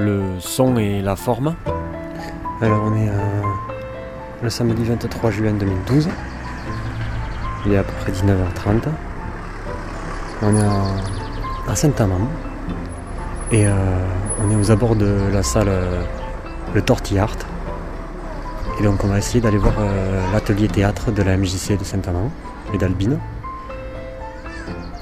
le 0.00 0.22
son 0.40 0.76
et 0.76 1.02
la 1.02 1.16
forme. 1.16 1.54
Alors 2.60 2.82
on 2.84 2.96
est 2.96 3.08
euh, 3.08 3.42
le 4.42 4.50
samedi 4.50 4.84
23 4.84 5.30
juin 5.30 5.52
2012. 5.52 6.08
Il 7.66 7.72
est 7.72 7.78
à 7.78 7.82
peu 7.82 7.92
près 8.00 8.12
19h30. 8.12 8.88
On 10.42 10.56
est 10.56 11.70
à, 11.70 11.74
Saint-Amand. 11.74 12.28
Et 13.52 13.66
euh, 13.66 13.72
on 14.42 14.50
est 14.50 14.56
aux 14.56 14.70
abords 14.70 14.96
de 14.96 15.14
la 15.32 15.42
salle 15.42 15.68
euh, 15.68 16.02
Le 16.74 16.82
Tortillard. 16.82 17.36
Et 18.78 18.82
donc 18.82 19.04
on 19.04 19.08
va 19.08 19.18
essayer 19.18 19.40
d'aller 19.40 19.58
voir 19.58 19.74
l'atelier 20.32 20.66
théâtre 20.66 21.10
de 21.10 21.22
la 21.22 21.36
MJC 21.36 21.76
de 21.78 21.84
Saint-Amand 21.84 22.30
et 22.72 22.78
d'Albine. 22.78 23.18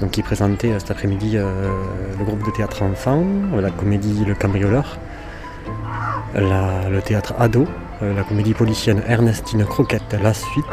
Donc 0.01 0.11
qui 0.11 0.23
présentait 0.23 0.71
cet 0.79 0.91
après-midi 0.91 1.37
le 1.37 2.23
groupe 2.23 2.45
de 2.45 2.51
théâtre 2.51 2.83
enfant, 2.83 3.23
la 3.59 3.69
comédie 3.69 4.23
Le 4.25 4.33
Cambrioleur, 4.33 4.97
le 6.35 6.99
théâtre 7.01 7.33
ado, 7.39 7.65
euh, 8.01 8.13
la 8.15 8.23
comédie 8.23 8.53
policienne 8.53 9.01
Ernestine 9.07 9.65
Croquette, 9.65 10.15
la 10.21 10.33
suite, 10.33 10.65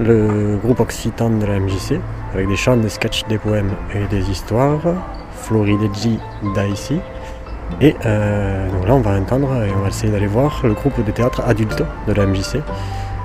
le 0.00 0.56
groupe 0.62 0.80
occitan 0.80 1.30
de 1.30 1.46
la 1.46 1.60
MJC, 1.60 2.00
avec 2.34 2.48
des 2.48 2.56
chants, 2.56 2.76
des 2.76 2.88
sketchs, 2.88 3.24
des 3.28 3.38
poèmes 3.38 3.70
et 3.94 4.06
des 4.08 4.30
histoires, 4.30 4.80
Florideggi 5.36 6.18
Daisy. 6.54 6.98
Et 7.80 7.94
euh, 8.04 8.70
donc 8.70 8.88
là, 8.88 8.94
on 8.94 9.00
va 9.00 9.12
entendre 9.12 9.64
et 9.64 9.70
on 9.74 9.80
va 9.80 9.88
essayer 9.88 10.12
d'aller 10.12 10.26
voir 10.26 10.60
le 10.64 10.74
groupe 10.74 11.04
de 11.04 11.10
théâtre 11.10 11.42
adulte 11.46 11.82
de 12.06 12.12
la 12.12 12.26
MJC, 12.26 12.58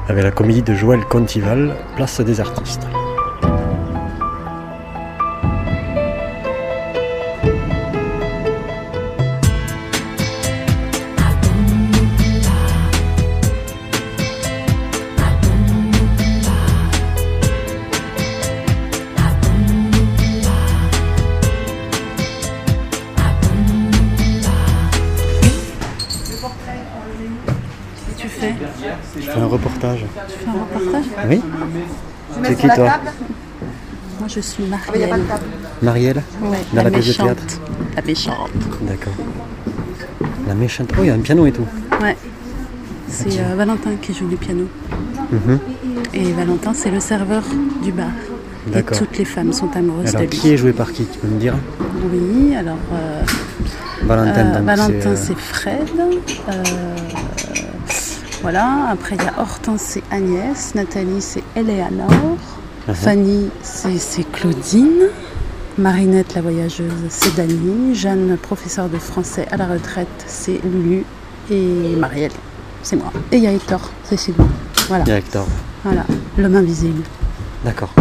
avec 0.08 0.24
la 0.24 0.32
comédie 0.32 0.62
de 0.62 0.74
Joël 0.74 1.04
Contival, 1.06 1.74
Place 1.96 2.22
des 2.22 2.40
artistes. 2.40 2.88
Oui 31.30 31.42
C'est 32.44 32.56
qui 32.56 32.68
toi 32.68 33.00
Moi 34.20 34.28
je 34.28 34.40
suis 34.40 34.64
Marielle. 34.66 35.20
Marielle 35.82 36.24
Ouais, 36.42 36.58
Dans 36.74 36.84
la, 36.84 36.92
pièce 36.92 37.08
de 37.08 37.14
théâtre 37.14 37.44
La 37.96 38.02
méchante. 38.02 38.50
D'accord. 38.82 39.14
La 40.48 40.54
méchante. 40.54 40.90
Oh, 40.94 41.00
il 41.02 41.08
y 41.08 41.10
a 41.10 41.14
un 41.14 41.20
piano 41.20 41.46
et 41.46 41.52
tout. 41.52 41.66
Ouais. 42.02 42.16
C'est 43.08 43.40
euh, 43.40 43.56
Valentin 43.56 43.92
qui 44.02 44.14
joue 44.14 44.28
du 44.28 44.38
piano. 44.38 44.66
Mhm. 45.32 45.60
Et 46.14 46.32
Valentin, 46.34 46.74
c'est 46.74 46.92
le 46.92 47.00
serveur 47.00 47.44
du 47.84 47.92
bar. 47.92 48.08
Et 48.68 48.72
D'accord. 48.72 48.98
toutes 48.98 49.18
les 49.18 49.26
femmes 49.26 49.54
sont 49.54 49.70
amoureuses 49.76 50.10
Alors, 50.10 50.22
de 50.22 50.28
lui. 50.28 50.38
qui 50.38 50.52
est 50.54 50.58
joué 50.58 50.74
par 50.74 50.92
qui 50.92 51.06
Tu 51.06 51.20
peux 51.20 51.28
me 51.28 51.40
dire? 51.40 51.56
Oui, 52.12 52.54
alors 52.56 52.78
euh, 52.94 53.22
Valentin, 54.04 54.56
euh, 54.56 54.62
Valentin, 54.62 54.94
c'est, 55.02 55.08
euh, 55.08 55.16
c'est 55.16 55.38
Fred. 55.38 55.88
Voilà, 58.42 58.90
après 58.92 59.16
il 59.16 59.24
y 59.24 59.28
a 59.28 59.34
Hortense, 59.40 59.82
c'est 59.82 60.04
Agnès. 60.12 60.76
Nathalie, 60.76 61.22
c'est 61.22 61.44
Eleanor. 61.56 62.10
uh-huh. 62.88 62.94
Fanny, 62.94 63.50
c'est 63.62 64.32
Claudine. 64.32 65.08
Marinette, 65.78 66.34
la 66.36 66.42
voyageuse, 66.42 66.92
c'est 67.10 67.36
Dany. 67.36 67.94
Jeanne, 67.94 68.38
professeure 68.42 68.90
de 68.90 68.98
français 68.98 69.48
à 69.52 69.58
la 69.58 69.66
retraite, 69.68 70.08
c'est 70.26 70.60
Lulu. 70.64 71.04
Et 71.52 71.96
Marielle, 71.98 72.32
c'est 72.84 72.96
moi. 72.96 73.12
Et 73.32 73.38
il 73.38 73.44
y 73.44 73.48
a 73.48 73.52
Hector, 73.54 73.80
c'est 74.04 74.18
Sylvain. 74.18 74.48
Voilà, 74.88 75.04
Il 75.06 75.10
y 75.10 75.14
a 75.14 75.18
Hector. 75.18 75.46
voilà, 75.84 76.04
l'homme 76.38 76.56
invisible. 76.56 77.04
D'accord. 77.64 77.94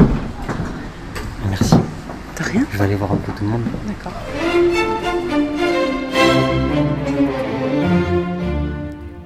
Merci. 1.48 1.74
T'as 2.34 2.44
rien 2.44 2.64
Je 2.72 2.78
vais 2.78 2.84
aller 2.84 2.94
voir 2.94 3.12
un 3.12 3.16
peu 3.16 3.32
tout 3.32 3.44
le 3.44 3.50
monde. 3.50 3.62
D'accord. 3.86 4.12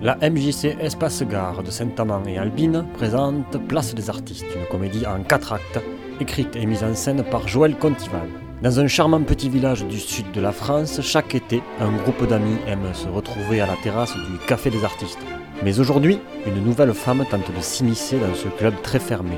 La 0.02 0.16
MJC 0.16 0.78
Espace 0.80 1.22
Gare 1.24 1.62
de 1.62 1.70
Saint-Amand 1.70 2.22
et 2.26 2.38
Albine 2.38 2.86
présente 2.94 3.58
Place 3.68 3.94
des 3.94 4.08
artistes, 4.08 4.46
une 4.56 4.64
comédie 4.64 5.04
en 5.06 5.22
quatre 5.22 5.52
actes, 5.52 5.78
écrite 6.22 6.56
et 6.56 6.64
mise 6.64 6.82
en 6.82 6.94
scène 6.94 7.22
par 7.22 7.46
Joël 7.46 7.76
Contival. 7.76 8.26
Dans 8.62 8.80
un 8.80 8.86
charmant 8.86 9.20
petit 9.20 9.50
village 9.50 9.84
du 9.84 9.98
sud 9.98 10.32
de 10.32 10.40
la 10.40 10.52
France, 10.52 11.02
chaque 11.02 11.34
été, 11.34 11.62
un 11.80 11.92
groupe 11.98 12.26
d'amis 12.26 12.56
aime 12.66 12.94
se 12.94 13.08
retrouver 13.08 13.60
à 13.60 13.66
la 13.66 13.76
terrasse 13.76 14.14
du 14.14 14.38
Café 14.46 14.70
des 14.70 14.84
artistes. 14.84 15.20
Mais 15.62 15.80
aujourd'hui, 15.80 16.18
une 16.46 16.64
nouvelle 16.64 16.94
femme 16.94 17.26
tente 17.30 17.54
de 17.54 17.60
s'immiscer 17.60 18.18
dans 18.18 18.34
ce 18.34 18.48
club 18.48 18.72
très 18.82 19.00
fermé. 19.00 19.36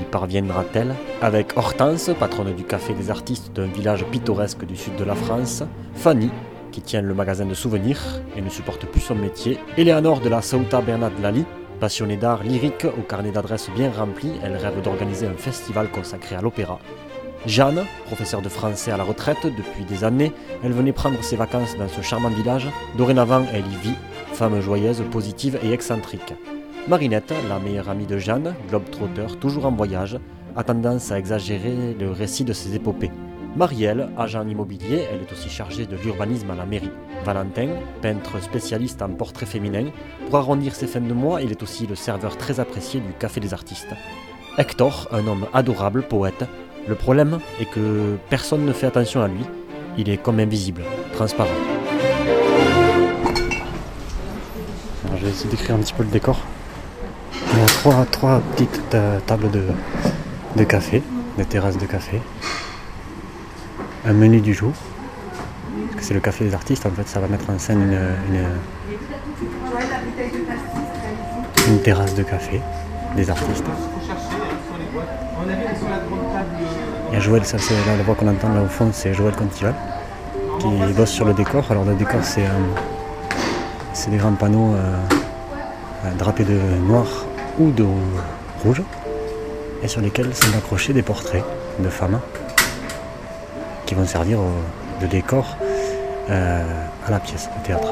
Y 0.00 0.04
parviendra-t-elle 0.04 0.94
Avec 1.20 1.54
Hortense, 1.54 2.10
patronne 2.18 2.54
du 2.54 2.64
Café 2.64 2.94
des 2.94 3.10
artistes 3.10 3.54
d'un 3.54 3.66
village 3.66 4.06
pittoresque 4.06 4.64
du 4.64 4.76
sud 4.76 4.96
de 4.96 5.04
la 5.04 5.14
France, 5.14 5.64
Fanny, 5.96 6.30
qui 6.78 6.82
tient 6.82 7.02
le 7.02 7.12
magasin 7.12 7.44
de 7.44 7.54
souvenirs 7.54 8.00
et 8.36 8.40
ne 8.40 8.48
supporte 8.48 8.86
plus 8.86 9.00
son 9.00 9.16
métier, 9.16 9.58
Eleanor 9.76 10.20
de 10.20 10.28
la 10.28 10.40
Sauta 10.42 10.80
Bernat 10.80 11.10
Lali, 11.20 11.44
passionnée 11.80 12.16
d'art 12.16 12.44
lyrique 12.44 12.84
au 12.84 13.02
carnet 13.02 13.32
d'adresses 13.32 13.68
bien 13.74 13.90
rempli, 13.90 14.30
elle 14.44 14.56
rêve 14.56 14.80
d'organiser 14.80 15.26
un 15.26 15.36
festival 15.36 15.88
consacré 15.90 16.36
à 16.36 16.40
l'opéra. 16.40 16.78
Jeanne, 17.46 17.84
professeure 18.06 18.42
de 18.42 18.48
français 18.48 18.92
à 18.92 18.96
la 18.96 19.02
retraite 19.02 19.44
depuis 19.44 19.84
des 19.84 20.04
années, 20.04 20.32
elle 20.62 20.70
venait 20.70 20.92
prendre 20.92 21.20
ses 21.20 21.34
vacances 21.34 21.76
dans 21.76 21.88
ce 21.88 22.00
charmant 22.00 22.30
village. 22.30 22.68
Dorénavant, 22.96 23.44
elle 23.52 23.66
y 23.66 23.76
vit, 23.82 23.96
femme 24.32 24.60
joyeuse, 24.60 25.02
positive 25.10 25.58
et 25.64 25.72
excentrique. 25.72 26.34
Marinette, 26.86 27.34
la 27.48 27.58
meilleure 27.58 27.88
amie 27.88 28.06
de 28.06 28.18
Jeanne, 28.18 28.54
globe-trotteur, 28.68 29.36
toujours 29.40 29.66
en 29.66 29.72
voyage, 29.72 30.16
a 30.54 30.62
tendance 30.62 31.10
à 31.10 31.18
exagérer 31.18 31.96
le 31.98 32.12
récit 32.12 32.44
de 32.44 32.52
ses 32.52 32.76
épopées. 32.76 33.10
Marielle, 33.56 34.10
agent 34.16 34.46
immobilier, 34.46 35.04
elle 35.10 35.22
est 35.22 35.32
aussi 35.32 35.48
chargée 35.48 35.86
de 35.86 35.96
l'urbanisme 35.96 36.50
à 36.50 36.54
la 36.54 36.66
mairie. 36.66 36.90
Valentin, 37.24 37.68
peintre 38.02 38.40
spécialiste 38.40 39.02
en 39.02 39.08
portrait 39.10 39.46
féminin, 39.46 39.86
pour 40.26 40.38
arrondir 40.38 40.74
ses 40.74 40.86
fins 40.86 41.00
de 41.00 41.12
mois, 41.12 41.42
il 41.42 41.50
est 41.50 41.62
aussi 41.62 41.86
le 41.86 41.94
serveur 41.94 42.36
très 42.36 42.60
apprécié 42.60 43.00
du 43.00 43.12
Café 43.18 43.40
des 43.40 43.54
Artistes. 43.54 43.94
Hector, 44.58 45.08
un 45.12 45.26
homme 45.26 45.46
adorable, 45.54 46.02
poète. 46.02 46.44
Le 46.86 46.94
problème 46.94 47.38
est 47.60 47.64
que 47.64 48.16
personne 48.28 48.64
ne 48.64 48.72
fait 48.72 48.86
attention 48.86 49.22
à 49.22 49.28
lui. 49.28 49.44
Il 49.96 50.08
est 50.08 50.18
comme 50.18 50.38
invisible, 50.38 50.82
transparent. 51.14 51.50
Je 55.16 55.24
vais 55.24 55.30
essayer 55.30 55.50
d'écrire 55.50 55.74
un 55.74 55.78
petit 55.78 55.94
peu 55.94 56.04
le 56.04 56.10
décor. 56.10 56.38
Il 57.52 57.58
y 57.58 57.62
a 57.62 58.04
trois, 58.06 58.40
petites 58.52 58.94
euh, 58.94 59.18
tables 59.26 59.50
de, 59.50 59.62
de 60.56 60.64
café, 60.64 61.02
de 61.38 61.42
terrasses 61.42 61.78
de 61.78 61.86
café. 61.86 62.20
Un 64.06 64.12
menu 64.12 64.40
du 64.40 64.54
jour. 64.54 64.72
Parce 65.86 65.96
que 65.96 66.02
c'est 66.02 66.14
le 66.14 66.20
café 66.20 66.44
des 66.44 66.54
artistes, 66.54 66.86
en 66.86 66.90
fait, 66.90 67.08
ça 67.08 67.20
va 67.20 67.28
mettre 67.28 67.50
en 67.50 67.58
scène 67.58 67.82
une, 67.82 67.98
une, 71.68 71.82
terrasse 71.82 72.14
de 72.14 72.22
café 72.22 72.60
des 73.16 73.30
artistes. 73.30 73.64
Il 77.10 77.14
y 77.14 77.16
a 77.16 77.20
Joël, 77.20 77.44
ça 77.44 77.56
la 77.86 78.02
voix 78.02 78.14
qu'on 78.14 78.28
entend 78.28 78.52
là 78.52 78.62
au 78.62 78.68
fond, 78.68 78.90
c'est 78.92 79.14
Joël 79.14 79.34
Contival 79.34 79.74
qui 80.58 80.92
bosse 80.92 81.10
sur 81.10 81.24
le 81.24 81.34
décor. 81.34 81.64
Alors 81.70 81.84
le 81.84 81.94
décor 81.94 82.20
c'est 82.22 82.44
euh, 82.44 84.10
des 84.10 84.16
grands 84.16 84.32
panneaux 84.32 84.74
euh, 84.74 84.94
euh, 86.04 86.14
drapés 86.18 86.44
de 86.44 86.58
noir 86.86 87.06
ou 87.58 87.70
de 87.70 87.84
rouge 88.64 88.82
et 89.82 89.88
sur 89.88 90.00
lesquels 90.00 90.34
sont 90.34 90.56
accrochés 90.56 90.92
des 90.92 91.02
portraits 91.02 91.44
de 91.78 91.88
femmes 91.88 92.20
qui 93.88 93.94
vont 93.94 94.06
servir 94.06 94.38
au- 94.38 95.00
de 95.02 95.06
décor 95.06 95.56
euh, 96.30 96.62
à 97.06 97.10
la 97.10 97.18
pièce, 97.20 97.48
au 97.56 97.66
théâtre. 97.66 97.88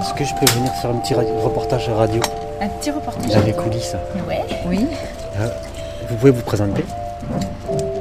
Est-ce 0.00 0.14
que 0.14 0.24
je 0.24 0.34
peux 0.34 0.46
venir 0.52 0.72
faire 0.82 0.90
un 0.90 0.96
petit 0.98 1.14
reportage 1.14 1.88
radio? 1.88 2.20
Un 2.60 2.68
petit 2.68 2.90
reportage. 2.90 3.32
dans 3.32 3.42
les 3.42 3.52
coulisses 3.52 3.94
Ouais. 4.28 4.44
Oui. 4.66 4.86
Euh, 5.38 5.48
Vous 6.08 6.16
pouvez 6.16 6.30
vous 6.32 6.42
présenter? 6.42 6.84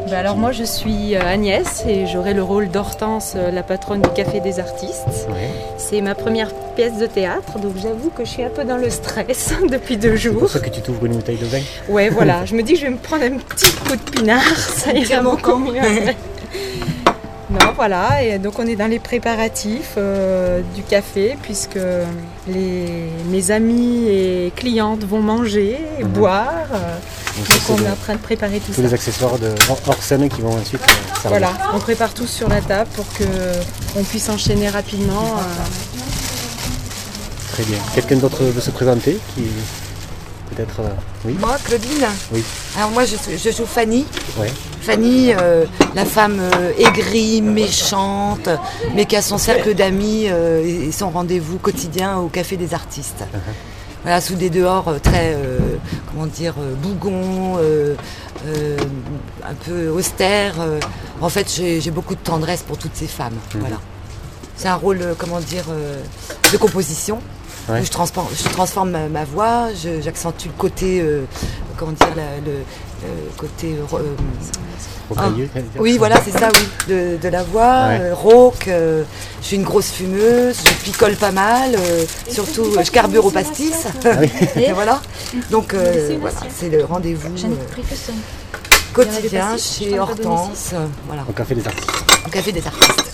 Bah 0.10 0.20
alors 0.20 0.38
moi 0.38 0.52
je 0.52 0.64
suis 0.64 1.16
euh, 1.16 1.20
Agnès 1.26 1.84
et 1.88 2.06
j'aurai 2.06 2.34
le 2.36 2.44
rôle 2.44 2.70
d'Hortense, 2.70 3.34
euh, 3.36 3.50
la 3.50 3.64
patronne 3.64 4.02
du 4.02 4.10
Café 4.10 4.40
des 4.40 4.60
Artistes. 4.60 5.28
Ouais. 5.30 5.50
C'est 5.78 6.00
ma 6.02 6.14
première 6.14 6.54
pièce 6.76 6.98
de 7.00 7.08
théâtre, 7.08 7.58
donc 7.58 7.74
j'avoue 7.82 8.12
que 8.12 8.24
je 8.24 8.30
suis 8.30 8.44
un 8.44 8.50
peu 8.50 8.64
dans 8.66 8.78
le 8.78 8.90
stress 8.92 9.54
depuis 9.70 9.98
deux 9.98 10.16
C'est 10.16 10.30
pour 10.30 10.42
jours. 10.42 10.50
ça 10.50 10.60
que 10.60 10.70
tu 10.70 10.82
t'ouvres 10.82 11.06
une 11.08 11.14
bouteille 11.14 11.38
de 11.38 11.46
vin 11.46 11.60
Ouais 11.90 12.10
voilà, 12.10 12.46
je 12.46 12.54
me 12.56 12.62
dis 12.62 12.74
que 12.74 12.80
je 12.80 12.86
vais 12.86 12.92
me 12.92 12.98
prendre 12.98 13.24
un 13.24 13.38
petit 13.38 13.72
coup 13.72 13.96
de 13.96 14.12
pinard, 14.12 14.42
ça 14.58 14.94
ira 14.94 15.22
beaucoup 15.22 15.58
mieux. 15.58 15.82
Non, 17.50 17.74
voilà, 17.76 18.24
et 18.24 18.40
donc 18.40 18.58
on 18.58 18.66
est 18.66 18.76
dans 18.76 18.88
les 18.90 18.98
préparatifs 18.98 19.94
euh, 19.98 20.62
du 20.74 20.82
café 20.82 21.38
puisque 21.44 21.78
les, 22.48 23.10
mes 23.30 23.52
amis 23.52 24.08
et 24.08 24.52
clientes 24.56 25.04
vont 25.04 25.20
manger 25.22 25.78
et 26.00 26.04
Mhm. 26.04 26.10
boire. 26.12 26.50
euh, 26.74 26.98
Donc, 27.38 27.80
on 27.80 27.86
est 27.86 27.90
en 27.90 27.96
train 27.96 28.14
de 28.14 28.20
préparer 28.20 28.60
tout 28.60 28.68
tous 28.72 28.74
ça. 28.74 28.82
les 28.82 28.94
accessoires 28.94 29.38
de 29.38 29.50
hors 29.88 30.02
scène 30.02 30.28
qui 30.28 30.42
vont 30.42 30.54
ensuite 30.58 30.82
euh, 30.82 31.22
servir. 31.22 31.30
Voilà, 31.30 31.54
on 31.76 31.80
prépare 31.80 32.14
tout 32.16 32.26
sur 32.26 32.50
la 32.50 32.62
table 32.62 32.90
pour 32.96 33.06
que 33.14 33.26
on 33.96 34.04
puisse 34.04 34.28
enchaîner 34.30 34.70
rapidement. 34.70 35.36
Très 37.52 37.64
bien. 37.64 37.78
Quelqu'un 37.94 38.16
d'autre 38.18 38.44
veut 38.44 38.60
se 38.62 38.72
présenter 38.72 39.20
qui 39.36 39.44
peut-être 40.54 40.80
euh, 40.82 40.90
oui 41.26 41.36
Moi, 41.40 41.56
Claudine 41.64 42.06
Oui. 42.32 42.44
Alors 42.78 42.92
moi, 42.92 43.04
je, 43.06 43.52
joue 43.52 43.66
Fanny. 43.66 44.06
Ouais. 44.38 44.52
Fanny, 44.82 45.34
euh, 45.34 45.66
la 45.96 46.06
femme 46.06 46.40
euh, 46.40 46.72
aigrie, 46.78 47.42
méchante, 47.42 48.50
mais 48.96 49.06
qui 49.06 49.16
a 49.16 49.22
son 49.22 49.38
cercle 49.38 49.74
d'amis 49.74 50.26
euh, 50.30 50.88
et 50.88 50.92
son 50.92 51.10
rendez-vous 51.10 51.58
quotidien 51.58 52.18
au 52.18 52.28
Café 52.28 52.58
des 52.58 52.74
Artistes. 52.74 53.24
Voilà, 54.04 54.22
sous 54.22 54.36
des 54.36 54.52
dehors 54.52 55.02
très, 55.02 55.36
comment 56.12 56.28
dire, 56.28 56.54
bougons, 56.84 57.58
euh, 58.46 58.78
un 59.44 59.54
peu 59.54 59.90
austères. 59.90 60.60
euh. 60.60 60.80
En 61.22 61.30
fait, 61.30 61.50
j'ai 61.50 61.92
beaucoup 61.92 62.14
de 62.14 62.20
tendresse 62.20 62.62
pour 62.62 62.78
toutes 62.78 62.96
ces 62.96 63.08
femmes. 63.08 63.38
Voilà. 63.56 63.78
C'est 64.58 64.68
un 64.68 64.76
rôle, 64.76 65.16
comment 65.18 65.40
dire, 65.40 65.66
de 66.52 66.58
composition. 66.58 67.20
Ouais. 67.70 67.82
où 67.82 67.86
Je 67.86 67.90
transforme, 67.90 68.28
je 68.36 68.48
transforme 68.50 68.92
ma, 68.92 69.08
ma 69.08 69.24
voix, 69.26 69.70
je- 69.74 70.02
j'accentue 70.02 70.48
le 70.48 70.54
côté, 70.58 71.02
euh, 71.02 71.24
comment 71.78 71.92
dire, 71.94 72.08
la- 72.16 72.38
le, 72.46 72.60
le 73.04 73.32
côté 73.38 73.76
euh, 73.94 74.00
ah. 75.18 75.30
oui, 75.80 75.98
voilà, 75.98 76.20
c'est 76.24 76.32
ça, 76.32 76.50
oui, 76.54 76.68
de, 76.90 77.18
de 77.22 77.28
la 77.30 77.44
voix, 77.44 77.88
Ouais. 77.88 78.00
euh, 78.02 78.16
rauque. 78.16 78.68
euh, 78.68 79.04
je 79.42 79.46
suis 79.48 79.56
une 79.58 79.64
grosse 79.64 79.92
fumeuse, 79.92 80.58
je 80.66 80.84
picole 80.84 81.16
pas 81.16 81.32
mal, 81.32 81.76
euh, 81.76 82.06
surtout 82.30 82.66
je 82.84 82.90
carbure 82.92 83.26
au 83.26 83.32
pastis. 83.32 83.86
Et 84.56 84.72
voilà. 84.74 85.02
Donc 85.52 85.74
euh, 85.76 86.18
voilà, 86.20 86.36
c'est 86.56 86.70
le 86.70 86.84
rendez-vous 86.86 87.28
euh, 87.46 87.50
quotidien 88.94 89.56
chez 89.58 90.00
Hortense, 90.00 90.74
voilà, 91.08 91.24
Au 91.30 91.34
café 91.34 91.54
des 91.56 91.68
artistes. 91.68 91.92
au 92.26 92.30
café 92.30 92.52
des 92.52 92.66
artistes. 92.66 93.05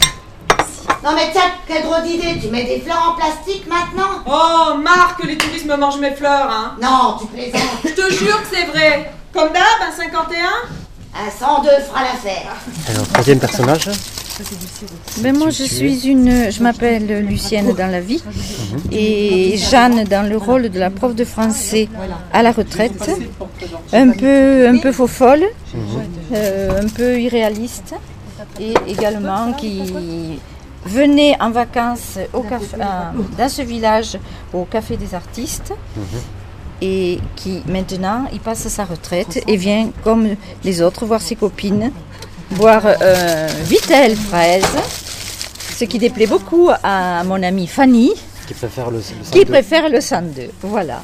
Non 1.04 1.12
mais 1.16 1.30
tiens, 1.32 1.42
quelle 1.68 1.84
drôle 1.84 2.04
d'idée, 2.04 2.40
tu 2.40 2.48
mets 2.50 2.64
des 2.66 2.80
fleurs 2.82 3.14
en 3.14 3.16
plastique 3.20 3.66
maintenant 3.68 4.22
Oh, 4.28 4.78
Marc, 4.78 5.24
les 5.24 5.36
touristes 5.38 5.66
me 5.66 5.76
mangent 5.76 6.00
mes 6.00 6.12
fleurs, 6.12 6.48
hein. 6.50 6.76
Non, 6.82 7.18
tu 7.20 7.26
plaisantes. 7.28 7.62
Je 7.84 7.90
te 7.90 8.14
jure 8.14 8.40
que 8.44 8.48
c'est 8.56 8.66
vrai. 8.66 9.12
Comme 9.34 9.50
d'hab, 9.52 9.64
un 9.82 9.96
51 9.96 10.38
Un 11.16 11.30
102 11.32 11.70
fera 11.88 12.04
l'affaire. 12.04 12.52
Alors, 12.90 13.08
troisième 13.08 13.40
personnage. 13.40 13.90
Ben 15.18 15.38
moi, 15.38 15.50
je 15.50 15.64
suis 15.64 16.08
une, 16.08 16.52
je 16.52 16.64
m'appelle 16.64 17.26
Lucienne 17.28 17.74
dans 17.74 17.92
la 17.92 18.00
vie 18.00 18.24
et 18.92 19.58
Jeanne 19.58 20.04
dans 20.06 20.28
le 20.28 20.38
rôle 20.38 20.70
de 20.70 20.80
la 20.80 20.90
prof 20.90 21.14
de 21.16 21.26
français 21.26 21.90
à 22.34 22.42
la 22.42 22.52
retraite, 22.52 23.12
un 23.94 24.10
peu, 24.10 24.68
un 24.68 24.78
peu 24.80 24.92
faux 24.92 25.08
folle, 25.08 25.46
euh, 26.34 26.82
un 26.82 26.88
peu 26.88 27.20
irréaliste 27.20 27.94
et 28.60 28.74
également 28.88 29.54
qui 29.54 30.40
venait 30.86 31.36
en 31.40 31.52
vacances 31.52 32.18
au 32.34 32.42
café, 32.42 32.82
à- 32.82 33.12
dans 33.38 33.50
ce 33.50 33.62
village 33.62 34.18
au 34.54 34.66
café 34.66 34.98
des 34.98 35.14
artistes 35.16 35.74
et 36.82 37.20
qui 37.36 37.62
maintenant 37.68 38.26
il 38.34 38.40
passe 38.40 38.68
sa 38.68 38.86
retraite 38.86 39.44
et 39.48 39.56
vient 39.58 39.90
comme 40.04 40.28
les 40.64 40.82
autres 40.82 41.06
voir 41.06 41.22
ses 41.22 41.36
copines 41.36 41.92
boire 42.52 42.82
euh, 42.86 43.48
Vitel 43.66 44.16
fraise, 44.16 44.66
ce 45.78 45.86
qui 45.86 46.00
déplaît 46.00 46.28
beaucoup 46.28 46.70
à 46.84 47.24
mon 47.24 47.42
amie 47.44 47.68
Fanny, 47.68 48.12
Qui 48.48 48.54
préfère 48.54 48.90
le, 48.92 48.98
le 48.98 49.04
qui 49.04 49.40
102. 49.40 49.46
préfère 49.46 49.88
le 49.90 50.02
102. 50.02 50.50
Voilà. 50.64 51.04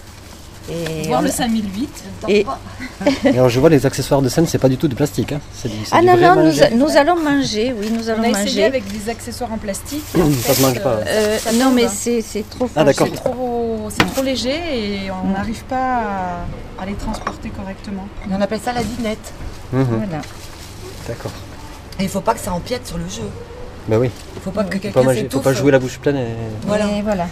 Et, 0.69 1.07
Voir 1.07 1.21
on- 1.21 1.23
le 1.23 1.29
5008. 1.31 1.89
et- 2.27 2.45
Et 3.25 3.29
alors 3.29 3.47
je 3.49 3.59
vois 3.59 3.69
les 3.69 3.85
accessoires 3.85 4.21
de 4.21 4.27
scène, 4.29 4.47
c'est 4.47 4.57
pas 4.57 4.67
du 4.69 4.77
tout 4.77 4.87
de 4.87 4.95
plastique. 4.95 5.31
Hein. 5.31 5.39
Du, 5.63 5.71
ah 5.91 6.01
non, 6.01 6.17
non, 6.17 6.51
nous, 6.75 6.97
allons 6.97 7.15
manger, 7.21 7.73
oui, 7.79 7.89
nous 7.91 8.09
On 8.09 8.13
allons 8.13 8.23
a 8.23 8.27
essayé 8.29 8.43
manger. 8.45 8.63
avec 8.65 8.83
des 8.91 9.09
accessoires 9.09 9.51
en 9.53 9.57
plastique. 9.57 10.03
Ça 10.43 10.53
se 10.53 10.61
mange 10.61 10.81
pas. 10.81 10.99
Euh, 11.07 11.37
Ça 11.37 11.53
non, 11.53 11.65
tombe. 11.65 11.75
mais 11.75 11.87
c'est 11.87 12.21
c'est 12.21 12.49
trop 12.49 12.69
Ah. 12.75 12.83
C'est 12.93 13.13
trop, 13.13 13.87
c'est 13.89 14.05
trop 14.13 14.23
léger 14.23 14.49
et 15.05 15.11
on 15.11 15.29
n'arrive 15.31 15.63
pas 15.65 15.75
à, 16.79 16.81
à 16.81 16.85
les 16.85 16.95
transporter 16.95 17.49
correctement. 17.49 18.07
On 18.29 18.41
appelle 18.41 18.59
ça 18.63 18.73
la 18.73 18.83
dinette. 18.83 19.33
Mhm. 19.71 19.83
Voilà. 19.85 20.21
D'accord. 21.07 21.31
Et 21.99 22.03
il 22.03 22.09
faut 22.09 22.21
pas 22.21 22.33
que 22.33 22.39
ça 22.39 22.51
empiète 22.53 22.85
sur 22.87 22.97
le 22.97 23.05
jeu. 23.07 23.23
Bah 23.87 23.97
oui. 23.97 24.09
Il 24.35 24.41
faut 24.41 24.51
pas 24.51 24.63
que 24.63 24.77
Faut 24.77 24.91
pas, 24.91 25.13
quelqu'un 25.13 25.29
faut 25.31 25.39
pas 25.39 25.53
jouer 25.53 25.71
la 25.71 25.79
bouche 25.79 25.97
pleine. 25.99 26.17
Et... 26.17 26.25
Voilà. 26.65 26.85
Et 26.91 27.01
voilà. 27.01 27.27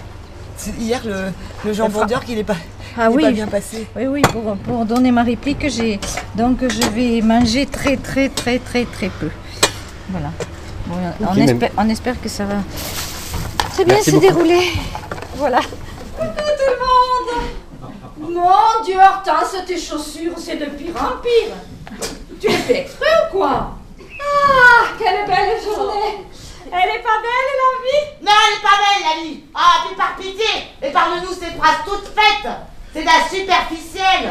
Hier, 0.80 1.02
le, 1.06 1.32
le 1.66 1.74
jambon 1.74 2.06
d'heure 2.06 2.24
qui 2.24 2.36
n'est 2.36 2.44
pas, 2.44 2.56
Ah 2.98 3.08
il 3.10 3.14
est 3.14 3.16
oui, 3.16 3.22
pas 3.24 3.32
bien 3.32 3.48
passé. 3.48 3.88
oui, 3.96 4.08
oui, 4.08 4.22
pour, 4.22 4.56
pour 4.58 4.86
donner 4.86 5.12
ma 5.12 5.24
réplique, 5.24 5.68
j'ai 5.70 6.00
donc 6.36 6.60
je 6.62 6.88
vais 6.90 7.22
manger 7.22 7.66
très, 7.66 7.98
très, 7.98 8.30
très, 8.30 8.60
très, 8.60 8.86
très 8.86 9.10
peu. 9.10 9.30
Voilà. 10.10 10.30
Bon, 10.88 10.96
on, 11.28 11.36
espère, 11.36 11.72
on 11.78 11.90
espère 11.90 12.22
que 12.22 12.30
ça 12.30 12.46
va 12.46 12.56
très 13.74 13.86
bien 13.86 13.96
Merci 13.96 14.12
se 14.12 14.16
beaucoup. 14.16 14.28
dérouler. 14.28 14.68
Voilà. 15.36 15.60
Mon 18.18 18.84
Dieu, 18.84 18.96
Hortense, 18.98 19.56
tes 19.66 19.78
chaussures, 19.80 20.34
c'est 20.38 20.58
de 20.58 20.66
pire 20.66 20.96
en 20.96 21.22
pire. 21.22 21.56
Tu 22.40 22.48
les 22.48 22.54
fais 22.58 22.82
exprès 22.82 23.08
ou 23.30 23.38
quoi? 23.38 23.72
Ah, 24.00 24.86
quelle 24.98 25.26
belle 25.26 25.62
journée. 25.64 26.26
Elle 26.68 26.90
est 26.90 27.04
pas 27.04 27.20
belle, 27.22 27.52
la 27.62 27.72
vie 27.86 28.06
Non, 28.24 28.32
elle 28.32 28.58
est 28.58 28.62
pas 28.62 28.78
belle 28.82 29.04
la 29.06 29.24
vie. 29.24 29.40
Ah, 29.54 29.86
puis 29.86 29.96
par 29.96 30.16
pitié, 30.16 30.46
épargne-nous 31.56 31.62
ces 31.62 31.62
phrases 31.62 31.86
toutes 31.86 32.12
faites. 32.16 32.52
C'est 32.94 33.02
de 33.02 33.06
la 33.06 33.28
superficielle. 33.30 34.30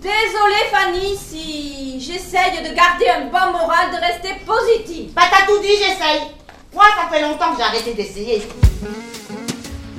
Désolée, 0.00 0.66
Fanny, 0.72 1.16
si 1.16 2.00
j'essaye 2.00 2.62
de 2.62 2.74
garder 2.74 3.06
un 3.08 3.26
bon 3.26 3.52
moral, 3.52 3.90
de 3.92 3.96
rester 4.00 4.34
positive. 4.46 5.12
Bah 5.14 5.22
t'as 5.30 5.46
tout 5.46 5.60
dit, 5.60 5.68
j'essaye. 5.78 6.22
Moi, 6.74 6.84
ça 6.96 7.08
fait 7.14 7.22
longtemps 7.22 7.50
que 7.52 7.56
j'ai 7.58 7.62
arrêté 7.64 7.94
d'essayer. 7.94 8.42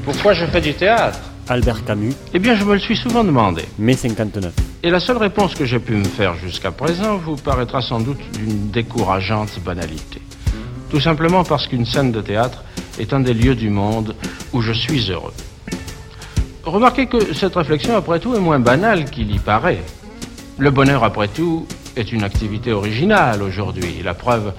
Pourquoi 0.05 0.33
je 0.33 0.45
fais 0.45 0.61
du 0.61 0.73
théâtre? 0.73 1.19
Albert 1.49 1.83
Camus, 1.85 2.13
Eh 2.33 2.39
bien, 2.39 2.55
je 2.55 2.63
me 2.63 2.73
le 2.73 2.79
suis 2.79 2.95
souvent 2.95 3.23
demandé. 3.23 3.63
mai 3.77 3.93
59. 3.95 4.53
Et 4.83 4.89
la 4.89 4.99
seule 4.99 5.17
réponse 5.17 5.53
que 5.53 5.65
j'ai 5.65 5.79
pu 5.79 5.93
me 5.93 6.05
faire 6.05 6.35
jusqu'à 6.35 6.71
présent 6.71 7.17
vous 7.17 7.35
paraîtra 7.35 7.81
sans 7.81 7.99
doute 7.99 8.19
d'une 8.37 8.69
décourageante 8.71 9.59
banalité. 9.59 10.21
Tout 10.89 11.01
simplement 11.01 11.43
parce 11.43 11.67
qu'une 11.67 11.85
scène 11.85 12.11
de 12.11 12.21
théâtre 12.21 12.63
est 12.99 13.13
un 13.13 13.19
des 13.19 13.33
lieux 13.33 13.55
du 13.55 13.69
monde 13.69 14.15
où 14.53 14.61
je 14.61 14.71
suis 14.71 15.11
heureux. 15.11 15.33
Remarquez 16.63 17.07
que 17.07 17.33
cette 17.33 17.55
réflexion, 17.55 17.95
après 17.95 18.19
tout, 18.19 18.35
est 18.35 18.39
moins 18.39 18.59
banale 18.59 19.05
qu'il 19.05 19.33
y 19.33 19.39
paraît. 19.39 19.81
Le 20.59 20.69
bonheur, 20.69 21.03
après 21.03 21.27
tout, 21.27 21.65
est 21.95 22.11
une 22.11 22.23
activité 22.23 22.71
originale 22.71 23.41
aujourd'hui. 23.41 24.01
La 24.03 24.13
preuve 24.13 24.53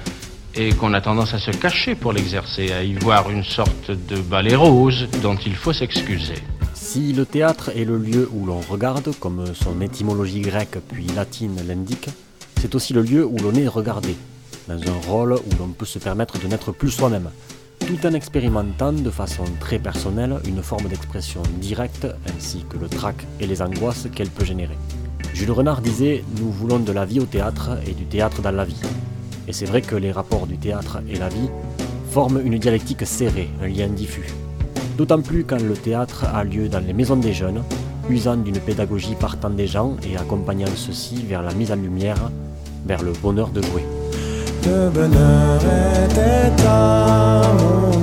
est 0.56 0.76
qu'on 0.76 0.94
a 0.94 1.00
tendance 1.00 1.32
à 1.32 1.38
se 1.38 1.52
cacher 1.52 1.94
pour 1.94 2.12
l'exercer, 2.12 2.72
à 2.72 2.82
y 2.82 2.94
voir 2.94 3.30
une 3.30 3.44
sorte 3.44 3.92
de 3.92 4.16
balai 4.16 4.56
rose 4.56 5.08
dont 5.22 5.36
il 5.36 5.54
faut 5.54 5.72
s'excuser. 5.72 6.34
Si 6.74 7.12
le 7.12 7.24
théâtre 7.24 7.70
est 7.76 7.84
le 7.84 7.98
lieu 7.98 8.28
où 8.32 8.46
l'on 8.46 8.60
regarde, 8.60 9.14
comme 9.20 9.44
son 9.54 9.80
étymologie 9.80 10.40
grecque 10.40 10.78
puis 10.88 11.06
latine 11.06 11.56
l'indique, 11.68 12.08
c'est 12.60 12.74
aussi 12.74 12.92
le 12.92 13.02
lieu 13.02 13.24
où 13.24 13.36
l'on 13.38 13.54
est 13.54 13.68
regardé, 13.68 14.16
dans 14.68 14.74
un 14.74 15.06
rôle 15.06 15.34
où 15.34 15.56
l'on 15.58 15.68
peut 15.68 15.86
se 15.86 16.00
permettre 16.00 16.38
de 16.40 16.48
n'être 16.48 16.72
plus 16.72 16.90
soi-même, 16.90 17.30
tout 17.92 18.06
en 18.06 18.14
expérimentant 18.14 18.94
de 18.94 19.10
façon 19.10 19.44
très 19.60 19.78
personnelle 19.78 20.36
une 20.46 20.62
forme 20.62 20.88
d'expression 20.88 21.42
directe 21.60 22.06
ainsi 22.34 22.64
que 22.70 22.78
le 22.78 22.88
trac 22.88 23.26
et 23.38 23.46
les 23.46 23.60
angoisses 23.60 24.08
qu'elle 24.14 24.30
peut 24.30 24.46
générer. 24.46 24.78
Jules 25.34 25.50
Renard 25.50 25.82
disait 25.82 26.24
Nous 26.40 26.50
voulons 26.50 26.78
de 26.78 26.90
la 26.90 27.04
vie 27.04 27.20
au 27.20 27.26
théâtre 27.26 27.72
et 27.86 27.92
du 27.92 28.06
théâtre 28.06 28.40
dans 28.40 28.50
la 28.50 28.64
vie. 28.64 28.80
Et 29.46 29.52
c'est 29.52 29.66
vrai 29.66 29.82
que 29.82 29.94
les 29.94 30.10
rapports 30.10 30.46
du 30.46 30.56
théâtre 30.56 31.00
et 31.06 31.18
la 31.18 31.28
vie 31.28 31.50
forment 32.10 32.40
une 32.42 32.56
dialectique 32.56 33.06
serrée, 33.06 33.50
un 33.62 33.68
lien 33.68 33.88
diffus. 33.88 34.32
D'autant 34.96 35.20
plus 35.20 35.44
quand 35.44 35.60
le 35.60 35.74
théâtre 35.74 36.24
a 36.24 36.44
lieu 36.44 36.70
dans 36.70 36.80
les 36.80 36.94
maisons 36.94 37.16
des 37.16 37.34
jeunes, 37.34 37.62
usant 38.08 38.36
d'une 38.36 38.58
pédagogie 38.58 39.16
partant 39.16 39.50
des 39.50 39.66
gens 39.66 39.96
et 40.08 40.16
accompagnant 40.16 40.74
ceux-ci 40.76 41.26
vers 41.28 41.42
la 41.42 41.52
mise 41.52 41.72
en 41.72 41.76
lumière, 41.76 42.30
vers 42.86 43.02
le 43.02 43.12
bonheur 43.12 43.50
de 43.50 43.60
jouer. 43.60 43.84
Le 44.64 44.90
bonheur 44.90 45.60
était 46.04 46.62
à 46.66 47.42
mon 47.58 48.01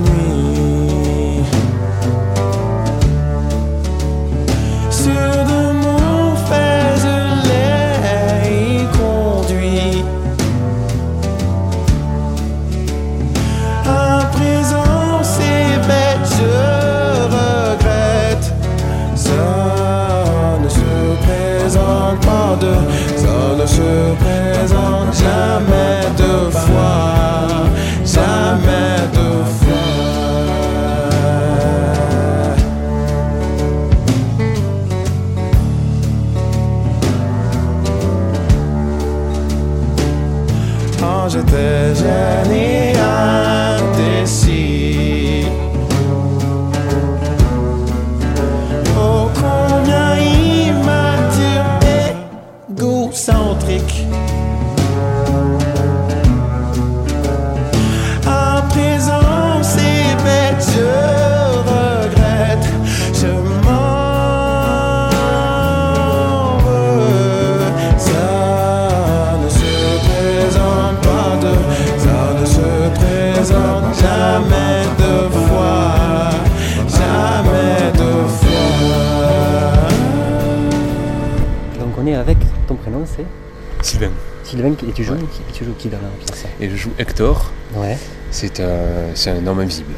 Sylvain. 84.50 84.74
Et 84.88 84.92
tu 84.92 85.04
joues, 85.04 85.14
et 85.14 85.52
tu 85.52 85.64
joues 85.64 85.74
qui 85.78 85.88
dans 85.88 85.98
la 85.98 86.08
pièce? 86.24 86.44
Et 86.60 86.68
je 86.70 86.76
joue 86.76 86.90
Hector. 86.98 87.50
Ouais. 87.74 87.96
C'est 88.30 88.60
un, 88.60 88.78
c'est 89.14 89.30
un 89.30 89.46
homme 89.46 89.60
invisible. 89.60 89.92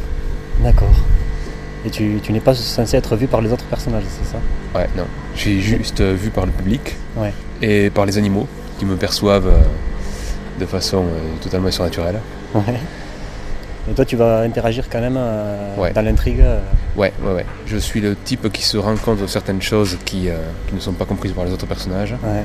D'accord. 0.61 0.89
Et 1.85 1.91
tu, 1.91 2.21
tu 2.23 2.33
n'es 2.33 2.41
pas 2.41 2.55
censé 2.55 2.97
être 2.97 3.17
vu 3.17 3.27
par 3.27 3.41
les 3.41 3.51
autres 3.53 3.65
personnages, 3.65 4.05
c'est 4.09 4.31
ça? 4.31 4.39
Ouais, 4.79 4.89
non. 4.97 5.05
Je 5.35 5.41
suis 5.41 5.61
juste 5.61 6.01
euh, 6.01 6.15
vu 6.15 6.31
par 6.31 6.47
le 6.47 6.53
public 6.53 6.97
Ouais. 7.17 7.33
et 7.61 7.91
par 7.91 8.07
les 8.07 8.19
animaux 8.19 8.47
qui 8.79 8.85
me 8.85 8.95
perçoivent 8.97 9.49
euh, 9.49 10.61
de 10.61 10.67
façon 10.67 10.99
euh, 11.05 11.43
totalement 11.43 11.71
surnaturelle. 11.71 12.21
Ouais. 12.55 12.63
Et 13.91 13.95
toi, 13.95 14.05
tu 14.05 14.15
vas 14.15 14.41
interagir 14.43 14.85
quand 14.89 15.01
même 15.01 15.19
Ouais. 15.77 15.93
dans 15.93 16.03
l'intrigue 16.03 16.43
Ouais, 16.97 17.13
ouais, 17.25 17.33
ouais. 17.33 17.47
Je 17.67 17.77
suis 17.79 18.01
le 18.01 18.15
type 18.15 18.53
qui 18.53 18.63
se 18.63 18.77
rend 18.77 18.95
compte 18.97 19.21
de 19.21 19.27
certaines 19.27 19.61
choses 19.63 19.99
qui, 20.05 20.29
qui 20.69 20.75
ne 20.75 20.79
sont 20.81 20.93
pas 20.93 21.05
comprises 21.07 21.33
par 21.33 21.45
les 21.47 21.51
autres 21.51 21.67
personnages. 21.67 22.13
Ouais. 22.23 22.45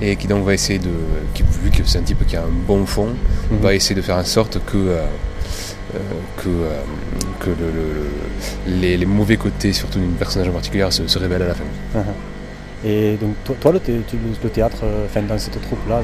Et 0.00 0.16
qui 0.16 0.26
donc 0.28 0.44
va 0.44 0.54
essayer 0.54 0.78
de. 0.78 0.90
Qui, 1.34 1.42
vu 1.62 1.70
que 1.70 1.82
c'est 1.84 1.98
un 1.98 2.02
type 2.02 2.24
qui 2.26 2.36
a 2.36 2.42
un 2.42 2.48
bon 2.66 2.86
fond, 2.86 3.08
Mhm. 3.50 3.58
va 3.60 3.74
essayer 3.74 3.94
de 3.96 4.02
faire 4.02 4.16
en 4.16 4.24
sorte 4.24 4.58
que. 4.64 4.76
euh, 4.76 5.04
euh, 5.94 5.98
que, 6.36 6.48
euh, 6.48 6.82
que 7.40 7.48
le- 7.48 7.72
le- 7.74 7.94
le- 8.74 8.80
les, 8.80 8.96
les 8.98 9.06
mauvais 9.06 9.38
côtés, 9.38 9.72
surtout 9.72 9.98
d'une 9.98 10.12
personnage 10.12 10.48
en 10.48 10.52
particulier, 10.52 10.86
se, 10.90 11.06
se 11.08 11.18
révèlent 11.18 11.40
à 11.42 11.48
la 11.48 11.54
fin. 11.54 11.64
uh-huh. 11.96 12.86
Et 12.86 13.16
donc, 13.16 13.34
toi, 13.42 13.56
toi, 13.58 13.72
le, 13.72 13.80
thé- 13.80 14.02
tu- 14.06 14.18
le 14.44 14.50
théâtre, 14.50 14.76
enfin, 15.06 15.22
dans 15.22 15.38
cette 15.38 15.60
troupe-là, 15.62 16.00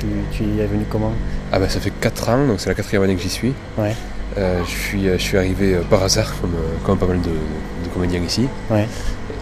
tu, 0.00 0.06
tu 0.32 0.42
y 0.42 0.60
es 0.60 0.66
venu 0.66 0.84
comment? 0.90 1.12
Ah 1.52 1.58
bah 1.60 1.68
ça 1.68 1.78
fait 1.78 1.92
4 2.00 2.28
ans, 2.30 2.46
donc 2.48 2.60
c'est 2.60 2.68
la 2.68 2.74
quatrième 2.74 3.04
année 3.04 3.14
que 3.14 3.22
j'y 3.22 3.28
suis. 3.30 3.52
Ouais. 3.78 3.94
Euh, 4.38 4.60
je, 4.64 4.70
suis, 4.70 5.04
je 5.04 5.16
suis 5.18 5.38
arrivé 5.38 5.76
par 5.88 6.02
hasard, 6.02 6.32
comme, 6.40 6.54
comme 6.84 6.98
pas 6.98 7.06
mal 7.06 7.20
de, 7.20 7.28
de 7.30 7.88
comédiens 7.94 8.20
ici. 8.26 8.48
Ouais. 8.70 8.88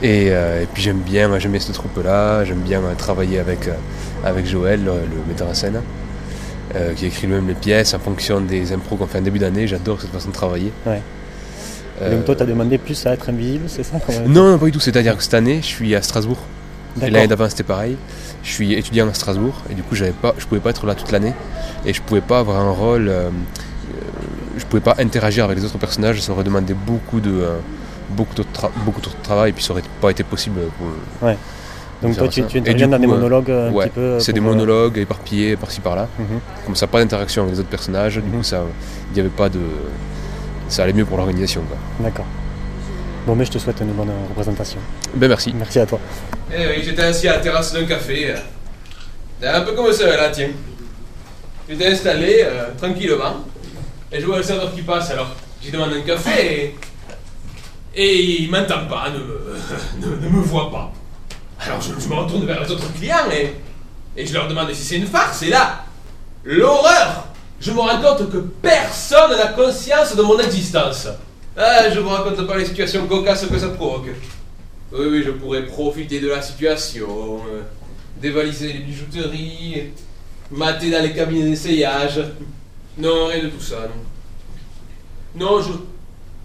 Et, 0.02 0.28
euh, 0.30 0.62
et 0.62 0.66
puis 0.66 0.82
j'aime 0.82 1.00
bien, 1.00 1.38
j'aime 1.38 1.50
bien 1.52 1.60
cette 1.60 1.74
troupe-là, 1.74 2.44
j'aime 2.44 2.60
bien 2.60 2.80
euh, 2.80 2.94
travailler 2.96 3.38
avec, 3.38 3.68
euh, 3.68 3.72
avec 4.24 4.46
Joël, 4.46 4.80
le, 4.82 4.92
le 4.92 5.22
metteur 5.28 5.48
en 5.48 5.54
scène, 5.54 5.80
euh, 6.74 6.94
qui 6.94 7.06
écrit 7.06 7.26
lui-même 7.26 7.48
les 7.48 7.54
pièces 7.54 7.92
en 7.94 7.98
fonction 7.98 8.40
des 8.40 8.72
impros 8.72 8.96
qu'on 8.96 9.06
fait 9.06 9.18
en 9.18 9.22
début 9.22 9.38
d'année. 9.38 9.66
J'adore 9.66 10.00
cette 10.00 10.10
façon 10.10 10.28
de 10.28 10.34
travailler. 10.34 10.72
Ouais. 10.86 11.02
Euh, 12.00 12.16
Donc, 12.16 12.24
toi, 12.24 12.34
tu 12.34 12.42
as 12.42 12.46
demandé 12.46 12.78
plus 12.78 13.06
à 13.06 13.12
être 13.12 13.28
invisible, 13.28 13.64
c'est 13.68 13.82
ça 13.82 13.98
non, 14.26 14.52
non, 14.52 14.58
pas 14.58 14.64
du 14.66 14.72
tout. 14.72 14.80
C'est-à-dire 14.80 15.16
que 15.18 15.22
cette 15.22 15.34
année, 15.34 15.58
je 15.60 15.66
suis 15.66 15.94
à 15.94 16.00
Strasbourg. 16.00 16.38
Et 17.02 17.10
l'année 17.10 17.28
d'avant, 17.28 17.48
c'était 17.48 17.62
pareil. 17.62 17.96
Je 18.42 18.50
suis 18.50 18.72
étudiant 18.72 19.06
à 19.06 19.12
Strasbourg 19.14 19.54
et 19.70 19.74
du 19.74 19.82
coup, 19.82 19.94
j'avais 19.94 20.10
pas, 20.12 20.34
je 20.38 20.46
pouvais 20.46 20.60
pas 20.62 20.70
être 20.70 20.86
là 20.86 20.94
toute 20.94 21.12
l'année 21.12 21.34
et 21.84 21.92
je 21.92 22.00
pouvais 22.00 22.22
pas 22.22 22.38
avoir 22.38 22.58
un 22.58 22.70
rôle. 22.70 23.08
euh, 23.08 23.28
je 24.56 24.64
pouvais 24.64 24.80
pas 24.80 24.96
interagir 24.98 25.44
avec 25.44 25.58
les 25.58 25.64
autres 25.64 25.78
personnages. 25.78 26.20
Ça 26.22 26.32
aurait 26.32 26.42
demandé 26.44 26.74
beaucoup 26.74 27.20
de, 27.20 27.44
beaucoup 28.10 28.34
de, 28.34 28.42
tra- 28.42 28.70
beaucoup 28.84 29.00
de 29.00 29.08
travail 29.22 29.50
et 29.50 29.52
puis 29.52 29.64
ça 29.64 29.72
aurait 29.72 29.82
pas 30.00 30.10
été 30.10 30.22
possible. 30.24 30.60
Pour, 30.78 31.26
Ouais. 31.28 31.36
Donc, 32.02 32.16
toi, 32.16 32.28
tu, 32.28 32.42
tu 32.46 32.58
interviens 32.58 32.88
dans 32.88 32.98
des 32.98 33.06
coup, 33.06 33.12
euh, 33.12 33.16
monologues 33.16 33.50
un 33.50 33.70
ouais, 33.72 33.84
petit 33.86 33.94
peu. 33.94 34.18
C'est 34.20 34.32
des 34.32 34.40
euh, 34.40 34.42
monologues 34.42 34.96
éparpillés 34.96 35.54
par-ci 35.56 35.80
par-là. 35.80 36.08
Mhm. 36.18 36.40
Comme 36.64 36.74
ça, 36.74 36.86
pas 36.86 36.98
d'interaction 37.00 37.42
avec 37.42 37.54
les 37.54 37.60
autres 37.60 37.68
personnages. 37.68 38.16
Du 38.16 38.22
coup, 38.22 38.42
ça, 38.42 38.62
il 39.12 39.16
y 39.18 39.20
avait 39.20 39.28
pas 39.28 39.50
de. 39.50 39.60
Ça 40.68 40.84
allait 40.84 40.94
mieux 40.94 41.04
pour 41.04 41.18
l'organisation. 41.18 41.60
quoi. 41.68 41.76
D'accord. 42.00 42.24
Bon, 43.26 43.34
mais 43.34 43.44
je 43.44 43.50
te 43.50 43.58
souhaite 43.58 43.80
une 43.82 43.92
bonne 43.92 44.08
représentation. 44.30 44.78
Ben 45.14 45.28
merci. 45.28 45.52
Merci 45.54 45.78
à 45.78 45.84
toi. 45.84 45.98
Eh 46.50 46.66
oui, 46.68 46.82
j'étais 46.82 47.02
assis 47.02 47.28
à 47.28 47.32
la 47.34 47.38
terrasse 47.40 47.74
d'un 47.74 47.84
café. 47.84 48.34
euh, 49.42 49.52
Un 49.54 49.60
peu 49.60 49.72
comme 49.72 49.92
ça, 49.92 50.06
là, 50.06 50.30
tiens. 50.32 50.48
J'étais 51.68 51.88
installé 51.88 52.38
euh, 52.44 52.68
tranquillement. 52.78 53.44
Et 54.10 54.20
je 54.20 54.26
vois 54.26 54.38
le 54.38 54.42
serveur 54.42 54.74
qui 54.74 54.80
passe, 54.82 55.10
alors 55.10 55.36
j'ai 55.62 55.70
demandé 55.70 55.98
un 55.98 56.00
café 56.00 56.54
et. 56.64 56.76
Et 57.94 58.42
il 58.42 58.50
m'entend 58.50 58.86
pas, 58.88 59.10
ne 59.10 59.18
me, 59.18 60.20
ne, 60.22 60.28
me 60.28 60.42
voit 60.42 60.70
pas. 60.70 60.92
Alors 61.60 61.80
je, 61.80 62.08
me 62.08 62.14
retourne 62.14 62.46
vers 62.46 62.62
les 62.62 62.70
autres 62.70 62.92
clients 62.94 63.30
et. 63.32 63.54
Et 64.16 64.26
je 64.26 64.34
leur 64.34 64.48
demande 64.48 64.72
si 64.72 64.82
c'est 64.82 64.96
une 64.96 65.06
farce. 65.06 65.42
Et 65.42 65.50
là, 65.50 65.84
l'horreur 66.44 67.26
Je 67.60 67.70
me 67.70 67.78
rends 67.78 68.00
compte 68.00 68.30
que 68.30 68.38
personne 68.38 69.36
n'a 69.36 69.48
conscience 69.48 70.16
de 70.16 70.22
mon 70.22 70.38
existence. 70.38 71.08
Ah, 71.56 71.90
je 71.90 72.00
vous 72.00 72.08
raconte 72.08 72.46
pas 72.46 72.56
les 72.56 72.64
situations 72.64 73.06
cocasses 73.06 73.46
que 73.46 73.58
ça 73.58 73.68
provoque. 73.68 74.08
Oui, 74.92 75.06
oui, 75.08 75.22
je 75.24 75.30
pourrais 75.30 75.66
profiter 75.66 76.20
de 76.20 76.28
la 76.28 76.42
situation, 76.42 77.40
euh, 77.48 77.62
dévaliser 78.20 78.72
les 78.72 78.78
bijouteries, 78.80 79.90
mater 80.50 80.90
dans 80.90 81.02
les 81.02 81.12
cabinets 81.12 81.50
d'essayage. 81.50 82.20
Non, 82.98 83.26
rien 83.26 83.44
de 83.44 83.48
tout 83.48 83.60
ça. 83.60 83.88
Non, 85.36 85.60
je, 85.60 85.72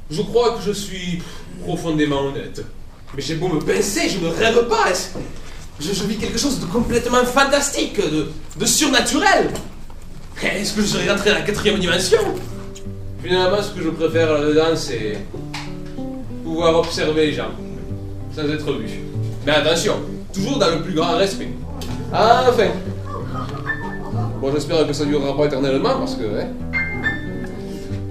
je 0.10 0.22
crois 0.22 0.52
que 0.52 0.62
je 0.66 0.72
suis 0.72 1.22
profondément 1.64 2.22
honnête. 2.26 2.64
Mais 3.16 3.22
j'ai 3.22 3.36
beau 3.36 3.48
me 3.48 3.60
pincer, 3.60 4.10
je 4.10 4.20
ne 4.20 4.30
rêve 4.30 4.68
pas. 4.68 4.92
Je, 5.80 5.92
vis 6.04 6.18
quelque 6.18 6.38
chose 6.38 6.60
de 6.60 6.66
complètement 6.66 7.24
fantastique, 7.26 8.00
de, 8.00 8.66
surnaturel? 8.66 9.50
Est-ce 10.42 10.74
que 10.74 10.82
je 10.82 10.88
serais 10.88 11.10
rentré 11.10 11.32
dans 11.32 11.38
la 11.38 11.42
quatrième 11.42 11.80
dimension? 11.80 12.20
Finalement, 13.24 13.62
ce 13.62 13.72
que 13.72 13.84
je 13.84 13.90
préfère 13.90 14.34
là-dedans, 14.34 14.76
c'est 14.76 15.18
pouvoir 16.44 16.78
observer 16.78 17.28
les 17.28 17.34
gens 17.34 17.52
sans 18.36 18.48
être 18.50 18.74
vu. 18.74 18.88
Mais 19.46 19.54
attention, 19.54 19.96
toujours 20.34 20.58
dans 20.60 20.70
le 20.70 20.82
plus 20.82 20.94
grand 20.94 21.18
respect. 21.18 21.50
Enfin. 22.14 22.68
Bon, 24.40 24.52
j'espère 24.54 24.86
que 24.86 24.94
ça 24.94 25.06
durera 25.06 25.36
pas 25.36 25.46
éternellement 25.46 26.00
parce 26.00 26.16
que. 26.16 26.24
hein. 26.24 26.48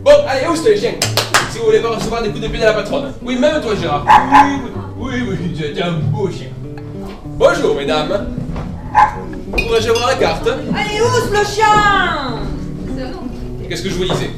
Bon, 0.03 0.13
allez, 0.27 0.47
où 0.49 0.57
c'est 0.57 0.75
les 0.75 0.81
chiens 0.81 1.24
Si 1.55 1.61
vous 1.61 1.67
voulez 1.67 1.79
pas 1.79 1.91
recevoir 1.91 2.21
des 2.21 2.31
coups 2.31 2.41
de 2.41 2.49
pied 2.49 2.59
de 2.59 2.65
la 2.65 2.73
patronne. 2.73 3.13
Oui, 3.23 3.37
même 3.37 3.61
toi, 3.61 3.77
Gérard. 3.81 4.05
Oui, 4.05 4.73
oui, 4.99 5.23
oui, 5.29 5.39
oui, 5.41 5.73
tu 5.73 5.81
un 5.81 5.93
beau 5.93 6.29
chien. 6.29 6.49
Bonjour, 7.25 7.77
mesdames. 7.77 8.27
Pourrais-je 9.53 9.89
avoir 9.89 10.09
la 10.09 10.15
carte? 10.17 10.49
Allez, 10.49 11.01
ouvre 11.01 11.31
le 11.31 11.45
chien 11.47 12.41
Qu'est-ce 13.69 13.85
que 13.85 13.89
je 13.89 13.95
vous 13.95 14.03
disais? 14.03 14.31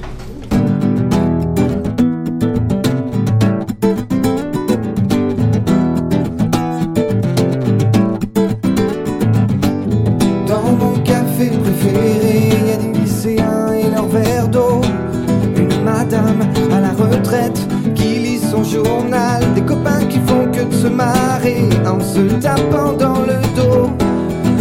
Des 19.55 19.63
copains 19.63 20.05
qui 20.07 20.19
font 20.27 20.47
que 20.53 20.63
de 20.63 20.75
se 20.75 20.87
marrer 20.87 21.67
en 21.87 21.99
se 21.99 22.21
tapant 22.43 22.93
dans 22.93 23.21
le 23.21 23.41
dos. 23.57 23.91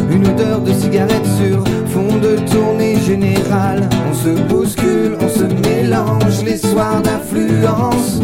Une 0.09 0.25
odeur 0.27 0.61
de 0.61 0.71
cigarette 0.71 1.25
sur 1.37 1.61
fond 1.87 2.15
de 2.21 2.37
tournée 2.49 2.97
générale. 3.01 3.89
On 4.09 4.13
se 4.13 4.29
bouscule, 4.43 5.17
on 5.19 5.27
se 5.27 5.43
mélange 5.67 6.43
les 6.45 6.57
soirs 6.57 7.01
d'affluence. 7.01 8.21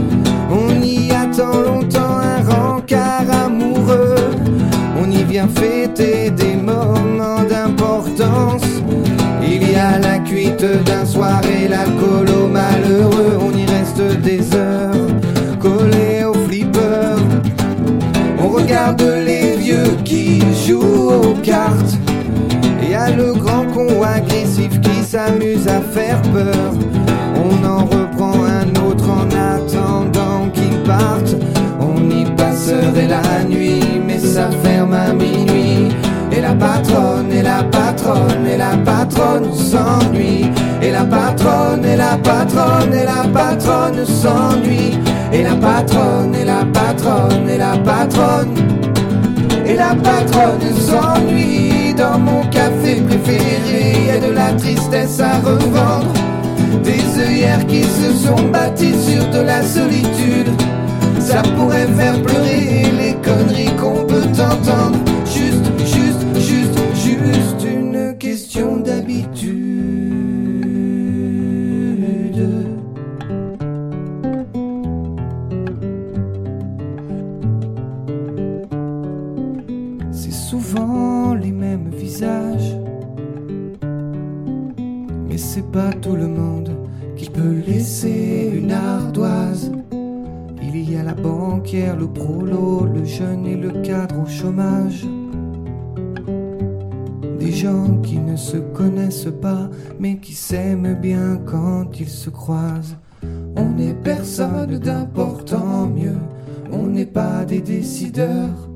On 0.49 0.81
y 0.81 1.11
attend 1.11 1.59
longtemps 1.59 2.19
un 2.19 2.41
rencard 2.49 3.25
amoureux. 3.45 4.15
On 4.97 5.11
y 5.11 5.23
vient 5.25 5.49
fêter 5.49 6.31
des 6.31 6.55
moments 6.55 7.43
d'importance. 7.49 8.63
Il 9.43 9.69
y 9.69 9.75
a 9.75 9.99
la 9.99 10.19
cuite 10.19 10.65
d'un 10.85 11.05
soir 11.05 11.41
et 11.43 11.67
l'alcool 11.67 12.29
au 12.29 12.47
malheureux. 12.47 13.37
On 13.41 13.51
y 13.57 13.65
reste 13.65 14.21
des 14.21 14.55
heures 14.55 14.70
regarde 18.71 19.03
les 19.25 19.57
vieux 19.57 19.97
qui 20.05 20.39
jouent 20.65 21.11
aux 21.11 21.35
cartes. 21.43 21.97
Et 22.81 22.95
a 22.95 23.09
le 23.09 23.33
grand 23.33 23.65
con 23.73 24.01
agressif 24.01 24.79
qui 24.79 25.03
s'amuse 25.03 25.67
à 25.67 25.81
faire 25.81 26.21
peur. 26.33 26.71
On 27.35 27.67
en 27.67 27.85
reprend 27.85 28.45
un 28.45 28.69
autre 28.87 29.09
en 29.09 29.27
attendant 29.27 30.49
qu'il 30.53 30.77
parte. 30.83 31.35
On 31.81 32.09
y 32.09 32.23
passerait 32.37 33.09
la 33.09 33.43
nuit, 33.43 33.83
mais 34.07 34.19
ça 34.19 34.49
ferme 34.63 34.93
à 34.93 35.11
minuit. 35.11 35.89
Et 36.31 36.39
la 36.39 36.53
patronne, 36.53 37.29
et 37.29 37.41
la 37.41 37.63
patronne, 37.63 38.47
et 38.47 38.57
la 38.57 38.77
patronne 38.85 39.53
s'ennuie. 39.53 40.49
Et 40.81 40.91
la 40.91 41.03
patronne, 41.03 41.83
et 41.83 41.97
la 41.97 42.17
patronne, 42.23 42.93
et 42.93 43.03
la 43.03 43.27
patronne 43.33 44.05
s'ennuie. 44.05 44.97
Et 45.33 45.43
la 45.43 45.55
patronne, 45.55 46.33
et 46.35 46.45
la 46.45 46.65
patronne, 46.73 47.49
et 47.49 47.57
la 47.57 47.77
patronne. 47.77 48.60
La 49.81 49.95
patronne 49.95 50.61
s'ennuie 50.77 51.95
dans 51.95 52.19
mon 52.19 52.43
café 52.51 53.01
préféré. 53.01 54.05
Y 54.05 54.09
a 54.11 54.19
de 54.27 54.31
la 54.31 54.53
tristesse 54.53 55.19
à 55.19 55.39
revendre. 55.39 56.13
Des 56.83 57.19
œillères 57.19 57.65
qui 57.65 57.81
se 57.83 58.13
sont 58.13 58.43
bâties 58.51 58.93
sur 59.09 59.27
de 59.31 59.39
la 59.39 59.63
solitude. 59.63 60.51
Ça 61.19 61.41
pourrait 61.57 61.87
faire 61.97 62.21
pleurer 62.21 62.30
souvent 80.51 81.33
les 81.33 81.53
mêmes 81.53 81.91
visages. 81.91 82.75
Mais 85.25 85.37
c'est 85.37 85.71
pas 85.71 85.93
tout 85.93 86.17
le 86.17 86.27
monde 86.27 86.71
qui 87.15 87.29
peut 87.29 87.61
laisser 87.65 88.51
une 88.53 88.73
ardoise. 88.73 89.71
Il 90.61 90.91
y 90.91 90.97
a 90.97 91.03
la 91.03 91.13
banquière, 91.13 91.95
le 91.95 92.07
prolo, 92.07 92.85
le 92.85 93.05
jeune 93.05 93.45
et 93.45 93.55
le 93.55 93.81
cadre 93.81 94.23
au 94.23 94.27
chômage. 94.27 95.07
Des 97.39 97.53
gens 97.53 98.01
qui 98.03 98.17
ne 98.19 98.35
se 98.35 98.57
connaissent 98.57 99.33
pas, 99.41 99.69
mais 100.01 100.17
qui 100.17 100.33
s'aiment 100.33 100.95
bien 100.95 101.39
quand 101.45 101.97
ils 101.97 102.09
se 102.09 102.29
croisent. 102.29 102.97
On 103.55 103.69
n'est 103.69 103.93
personne 103.93 104.79
d'important 104.79 105.87
mieux, 105.87 106.19
on 106.73 106.87
n'est 106.87 107.13
pas 107.21 107.45
des 107.45 107.61
décideurs. 107.61 108.70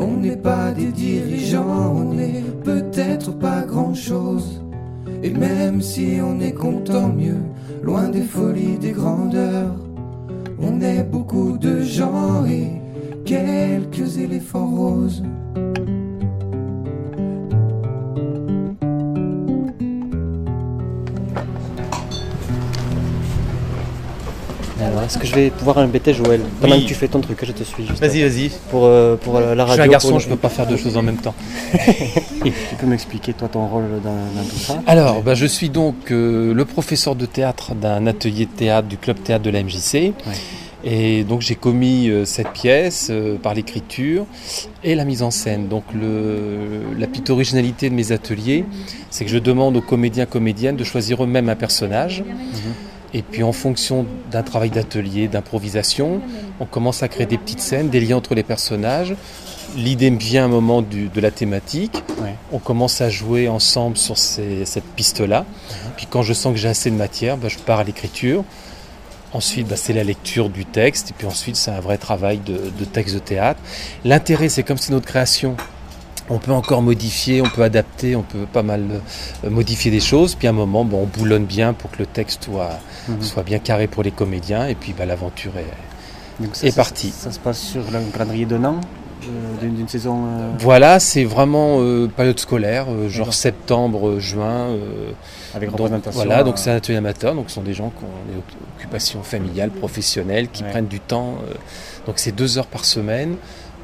On 0.00 0.16
n'est 0.16 0.36
pas 0.36 0.70
des 0.70 0.92
dirigeants, 0.92 1.94
on 1.96 2.14
n'est 2.14 2.44
peut-être 2.62 3.32
pas 3.36 3.62
grand-chose. 3.62 4.62
Et 5.22 5.30
même 5.30 5.82
si 5.82 6.18
on 6.22 6.40
est 6.40 6.52
content 6.52 7.08
mieux, 7.08 7.42
loin 7.82 8.08
des 8.08 8.22
folies 8.22 8.78
des 8.78 8.92
grandeurs, 8.92 9.74
on 10.60 10.80
est 10.80 11.02
beaucoup 11.02 11.58
de 11.58 11.80
gens 11.82 12.44
et 12.46 12.80
quelques 13.24 14.18
éléphants 14.18 14.66
roses. 14.66 15.22
Est-ce 25.04 25.18
que 25.18 25.26
je 25.26 25.34
vais 25.34 25.50
pouvoir 25.50 25.78
embêter 25.78 26.14
Joël? 26.14 26.40
Pendant 26.60 26.78
que 26.80 26.86
tu 26.86 26.94
fais 26.94 27.08
ton 27.08 27.20
truc, 27.20 27.38
je 27.42 27.52
te 27.52 27.64
suis 27.64 27.86
juste. 27.86 28.00
Vas-y, 28.00 28.22
vas-y. 28.22 28.50
Pour, 28.70 28.84
euh, 28.84 29.16
pour 29.16 29.40
la, 29.40 29.54
la 29.54 29.64
radio. 29.64 29.76
Je 29.76 29.82
suis 29.82 29.88
un 29.88 29.92
garçon, 29.92 30.18
je 30.18 30.28
peux 30.28 30.36
pas 30.36 30.48
faire 30.48 30.66
deux 30.66 30.76
choses 30.76 30.96
en 30.96 31.02
même 31.02 31.16
temps. 31.18 31.34
tu 32.44 32.52
peux 32.78 32.86
m'expliquer 32.86 33.32
toi 33.32 33.48
ton 33.48 33.66
rôle 33.66 33.84
dans, 34.02 34.10
dans 34.10 34.48
tout 34.48 34.58
ça? 34.58 34.82
Alors, 34.86 35.22
bah, 35.22 35.34
je 35.34 35.46
suis 35.46 35.68
donc 35.68 36.10
euh, 36.10 36.52
le 36.54 36.64
professeur 36.64 37.14
de 37.14 37.26
théâtre 37.26 37.74
d'un 37.74 38.06
atelier 38.06 38.46
de 38.46 38.50
théâtre 38.50 38.88
du 38.88 38.96
club 38.96 39.22
théâtre 39.22 39.44
de 39.44 39.50
la 39.50 39.62
MJC. 39.62 40.12
Et 40.84 41.24
donc 41.24 41.40
j'ai 41.40 41.56
commis 41.56 42.08
euh, 42.08 42.24
cette 42.24 42.50
pièce 42.52 43.08
euh, 43.10 43.36
par 43.36 43.52
l'écriture 43.52 44.26
et 44.84 44.94
la 44.94 45.04
mise 45.04 45.22
en 45.24 45.32
scène. 45.32 45.66
Donc 45.66 45.82
le, 45.92 46.96
la 46.96 47.08
petite 47.08 47.30
originalité 47.30 47.90
de 47.90 47.94
mes 47.94 48.12
ateliers, 48.12 48.64
c'est 49.10 49.24
que 49.24 49.30
je 49.30 49.38
demande 49.38 49.76
aux 49.76 49.80
comédiens 49.80 50.24
comédiennes 50.24 50.76
de 50.76 50.84
choisir 50.84 51.22
eux-mêmes 51.24 51.48
un 51.48 51.56
personnage. 51.56 52.22
Et 53.14 53.22
puis 53.22 53.42
en 53.42 53.52
fonction 53.52 54.04
d'un 54.30 54.42
travail 54.42 54.70
d'atelier, 54.70 55.28
d'improvisation, 55.28 56.20
on 56.60 56.66
commence 56.66 57.02
à 57.02 57.08
créer 57.08 57.26
des 57.26 57.38
petites 57.38 57.60
scènes, 57.60 57.88
des 57.88 58.00
liens 58.00 58.16
entre 58.18 58.34
les 58.34 58.42
personnages. 58.42 59.14
L'idée 59.76 60.10
me 60.10 60.18
vient 60.18 60.42
à 60.42 60.44
un 60.46 60.48
moment 60.50 60.82
du- 60.82 61.08
de 61.08 61.20
la 61.20 61.30
thématique. 61.30 62.02
On 62.52 62.58
commence 62.58 63.00
à 63.00 63.08
jouer 63.10 63.48
ensemble 63.48 63.96
sur 63.96 64.16
ces- 64.18 64.64
cette 64.66 64.84
piste-là. 64.84 65.44
Puis 65.96 66.06
quand 66.08 66.22
je 66.22 66.32
sens 66.34 66.52
que 66.52 66.58
j'ai 66.58 66.68
assez 66.68 66.90
de 66.90 66.96
matière, 66.96 67.36
bah, 67.36 67.48
je 67.48 67.58
pars 67.58 67.78
à 67.78 67.84
l'écriture. 67.84 68.44
Ensuite, 69.32 69.68
bah, 69.68 69.76
c'est 69.76 69.92
la 69.92 70.04
lecture 70.04 70.48
du 70.48 70.64
texte. 70.64 71.10
Et 71.10 71.14
puis 71.16 71.26
ensuite, 71.26 71.56
c'est 71.56 71.70
un 71.70 71.80
vrai 71.80 71.98
travail 71.98 72.38
de, 72.38 72.54
de 72.78 72.84
texte 72.86 73.14
de 73.14 73.20
théâtre. 73.20 73.60
L'intérêt, 74.04 74.48
c'est 74.48 74.62
comme 74.62 74.78
c'est 74.78 74.92
notre 74.92 75.06
création. 75.06 75.56
On 76.30 76.38
peut 76.38 76.52
encore 76.52 76.82
modifier, 76.82 77.40
on 77.40 77.48
peut 77.48 77.62
adapter, 77.62 78.14
on 78.16 78.22
peut 78.22 78.46
pas 78.52 78.62
mal 78.62 78.84
euh, 79.44 79.50
modifier 79.50 79.90
des 79.90 80.00
choses. 80.00 80.34
Puis 80.34 80.46
à 80.46 80.50
un 80.50 80.54
moment, 80.54 80.84
bon, 80.84 81.02
on 81.02 81.06
boulonne 81.18 81.44
bien 81.46 81.72
pour 81.72 81.90
que 81.90 81.98
le 81.98 82.06
texte 82.06 82.44
soit, 82.44 82.78
Mhm. 83.08 83.22
soit 83.22 83.42
bien 83.42 83.58
carré 83.58 83.86
pour 83.86 84.02
les 84.02 84.10
comédiens. 84.10 84.66
Et 84.66 84.74
puis 84.74 84.94
bah, 84.96 85.06
l'aventure 85.06 85.52
est, 85.56 86.42
Donc 86.44 86.54
ça, 86.54 86.66
est 86.66 86.70
ça- 86.70 86.76
partie. 86.82 87.10
Ça, 87.10 87.30
se 87.32 87.38
passe 87.38 87.58
sur 87.60 87.80
le 87.90 87.98
calendrier 88.12 88.44
d'un 88.46 88.64
an 88.64 88.80
euh, 89.24 89.56
d'une 89.60 89.88
saison 89.88 90.26
euh, 90.26 90.50
Voilà, 90.60 91.00
c'est 91.00 91.24
vraiment 91.24 91.78
euh, 91.80 92.06
période 92.06 92.38
scolaire, 92.38 92.86
genre 93.08 93.34
septembre, 93.34 94.20
juin. 94.20 94.68
Avec 95.54 95.70
donc, 95.70 95.80
représentation, 95.80 96.20
Voilà, 96.24 96.44
donc 96.44 96.56
c'est 96.58 96.70
un 96.70 96.76
atelier 96.76 96.98
amateur, 96.98 97.34
donc 97.34 97.46
ce 97.48 97.54
sont 97.56 97.62
des 97.62 97.74
gens 97.74 97.90
qui 97.90 98.04
ont 98.04 98.32
des 98.32 98.38
occupations 98.78 99.22
familiales, 99.22 99.70
professionnelles, 99.70 100.48
qui 100.48 100.62
Ouais. 100.62 100.70
prennent 100.70 100.86
du 100.86 101.00
temps. 101.00 101.36
donc 102.06 102.18
c'est 102.18 102.32
deux 102.32 102.56
heures 102.58 102.66
par 102.68 102.84
semaine, 102.84 103.34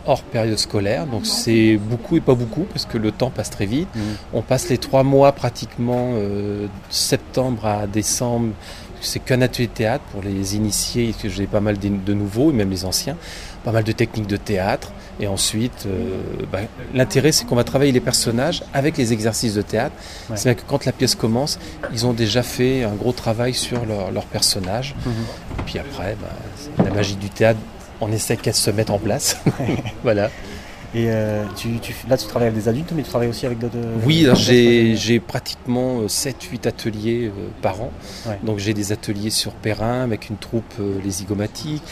hors 0.07 0.23
période 0.23 0.59
scolaire. 0.59 1.07
Donc 1.07 1.27
c'est 1.27 1.77
beaucoup 1.77 2.17
et 2.17 2.21
pas 2.21 2.35
beaucoup, 2.35 2.65
parce 2.73 2.87
que 2.87 2.99
le 2.99 3.13
temps 3.13 3.31
passe 3.31 3.51
très 3.51 3.67
vite. 3.67 3.89
Mhm. 3.95 4.03
On 4.35 4.43
passe 4.43 4.69
les 4.69 4.79
trois 4.79 5.03
mois 5.03 5.33
pratiquement, 5.33 6.13
euh, 6.15 6.67
septembre 6.91 7.67
à 7.67 7.87
décembre. 7.87 8.53
C'est 9.01 9.19
qu'un 9.19 9.43
atelier 9.43 9.67
de 9.67 9.73
théâtre 9.73 10.05
pour 10.13 10.23
les 10.23 10.57
initiés, 10.57 11.15
que 11.21 11.29
j'ai 11.29 11.47
pas 11.47 11.61
mal 11.61 11.79
de 11.79 11.89
de 11.89 12.15
nouveaux, 12.15 12.51
et 12.51 12.55
même 12.55 12.71
les 12.71 12.87
anciens, 12.87 13.17
pas 13.63 13.71
mal 13.73 13.85
de 13.85 13.93
techniques 13.93 14.27
de 14.27 14.39
théâtre. 14.39 14.93
Et 15.21 15.27
ensuite, 15.27 15.85
euh, 15.87 16.19
bah, 16.51 16.61
l'intérêt, 16.93 17.31
c'est 17.31 17.45
qu'on 17.45 17.55
va 17.55 17.65
travailler 17.65 17.93
les 17.93 18.01
personnages 18.01 18.65
avec 18.73 18.97
les 18.97 19.13
exercices 19.13 19.55
de 19.55 19.63
théâtre. 19.63 19.95
Ouais. 20.29 20.37
C'est 20.37 20.45
bien 20.45 20.55
que 20.55 20.67
quand 20.67 20.87
la 20.87 20.93
pièce 20.93 21.15
commence, 21.15 21.59
ils 21.93 22.05
ont 22.07 22.13
déjà 22.15 22.43
fait 22.43 22.83
un 22.83 22.95
gros 22.95 23.13
travail 23.13 23.55
sur 23.55 23.85
leur, 23.87 24.11
leur 24.11 24.25
personnage. 24.25 24.95
Et 25.07 25.63
puis 25.67 25.79
après, 25.79 26.17
bah, 26.21 26.85
la 26.85 26.91
magie 26.91 27.17
du 27.17 27.31
théâtre, 27.31 27.61
on 28.05 28.13
essaie 28.13 28.37
qu'elle 28.37 28.55
se 28.55 28.71
mette 28.71 28.91
en 28.91 28.99
place. 28.99 29.39
voilà. 30.03 30.31
Et 30.95 31.07
euh, 31.09 31.45
tu, 31.57 31.79
tu- 31.81 31.93
là, 32.09 32.17
tu 32.17 32.27
travailles 32.29 32.49
avec 32.49 32.61
des 32.63 32.69
adultes, 32.69 32.93
mais 32.95 33.03
tu 33.03 33.09
travailles 33.09 33.29
aussi 33.29 33.47
avec 33.47 33.59
d'autres. 33.59 33.75
Oui, 34.07 34.23
alors 34.25 34.37
d'autres- 34.37 34.47
j'ai 34.51 35.19
pratiquement 35.19 36.07
7-8 36.07 36.69
ateliers 36.69 37.27
euh, 37.37 37.49
par 37.63 37.81
an. 37.83 37.91
Ouais. 38.27 38.39
Donc 38.45 38.59
j'ai 38.61 38.75
des 38.75 38.93
ateliers 38.93 39.31
sur 39.31 39.53
Perrin 39.53 40.03
avec 40.03 40.29
une 40.31 40.37
troupe 40.37 40.73
euh, 40.79 40.99
Les 41.05 41.11
Zygomatiques. 41.11 41.83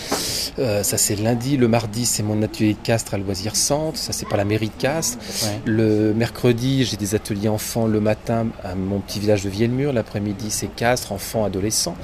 Euh, 0.60 0.84
ça 0.84 0.98
c'est 0.98 1.16
lundi. 1.16 1.56
Le 1.56 1.66
mardi 1.66 2.06
c'est 2.06 2.22
mon 2.22 2.40
atelier 2.42 2.74
de 2.74 2.78
Castres 2.82 3.14
à 3.14 3.18
Loisir 3.18 3.56
Centre. 3.56 3.98
Ça 3.98 4.12
c'est 4.12 4.28
par 4.28 4.38
la 4.38 4.44
mairie 4.44 4.68
de 4.68 4.80
Castres. 4.80 5.18
Ouais. 5.44 5.60
Le 5.64 6.14
mercredi 6.14 6.84
j'ai 6.84 6.96
des 6.96 7.16
ateliers 7.16 7.48
enfants 7.48 7.86
le 7.88 8.00
matin 8.00 8.46
à 8.62 8.76
mon 8.76 9.00
petit 9.00 9.18
village 9.18 9.42
de 9.42 9.48
Vielmur. 9.50 9.92
L'après-midi 9.92 10.46
c'est 10.50 10.68
Castres, 10.76 11.10
enfants, 11.10 11.44
adolescents. 11.44 11.96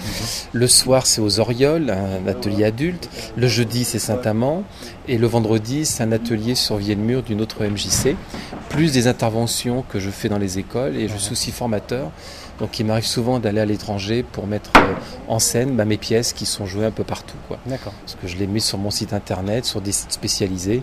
Le 0.52 0.66
soir 0.66 1.06
c'est 1.06 1.20
aux 1.20 1.38
Orioles, 1.38 1.90
un 1.90 2.26
atelier 2.26 2.64
adulte. 2.64 3.08
Le 3.37 3.46
jeudi 3.46 3.84
c'est 3.84 4.00
Saint-Amand. 4.00 4.64
Et 5.06 5.16
le 5.16 5.26
vendredi 5.28 5.84
c'est 5.87 6.02
un 6.02 6.11
atelier 6.12 6.56
sur 6.56 6.76
Vielmur 6.76 6.88
d'une 6.96 7.40
autre 7.40 7.64
MJC. 7.64 8.16
Plus 8.68 8.92
des 8.92 9.07
interventions 9.07 9.85
que 9.88 9.98
je 10.01 10.11
fais 10.11 10.29
dans 10.29 10.38
les 10.38 10.59
écoles. 10.59 10.96
Et 10.96 11.09
je 11.09 11.16
suis 11.16 11.33
aussi 11.33 11.53
formateur. 11.53 12.11
Donc 12.59 12.79
il 12.81 12.87
m'arrive 12.87 13.07
souvent 13.07 13.38
d'aller 13.38 13.61
à 13.61 13.64
l'étranger 13.64 14.24
pour 14.24 14.46
mettre 14.46 14.70
euh, 14.79 14.94
en 15.29 15.38
scène 15.38 15.77
bah, 15.77 15.85
mes 15.85 15.96
pièces 15.96 16.33
qui 16.33 16.44
sont 16.44 16.66
jouées 16.66 16.87
un 16.87 16.90
peu 16.90 17.05
partout. 17.05 17.37
quoi. 17.46 17.59
D'accord. 17.66 17.92
Parce 18.05 18.16
que 18.20 18.27
je 18.27 18.37
les 18.37 18.48
mets 18.48 18.59
sur 18.61 18.79
mon 18.79 18.90
site 18.90 19.12
internet, 19.12 19.64
sur 19.64 19.81
des 19.81 19.92
sites 19.92 20.12
spécialisés. 20.12 20.83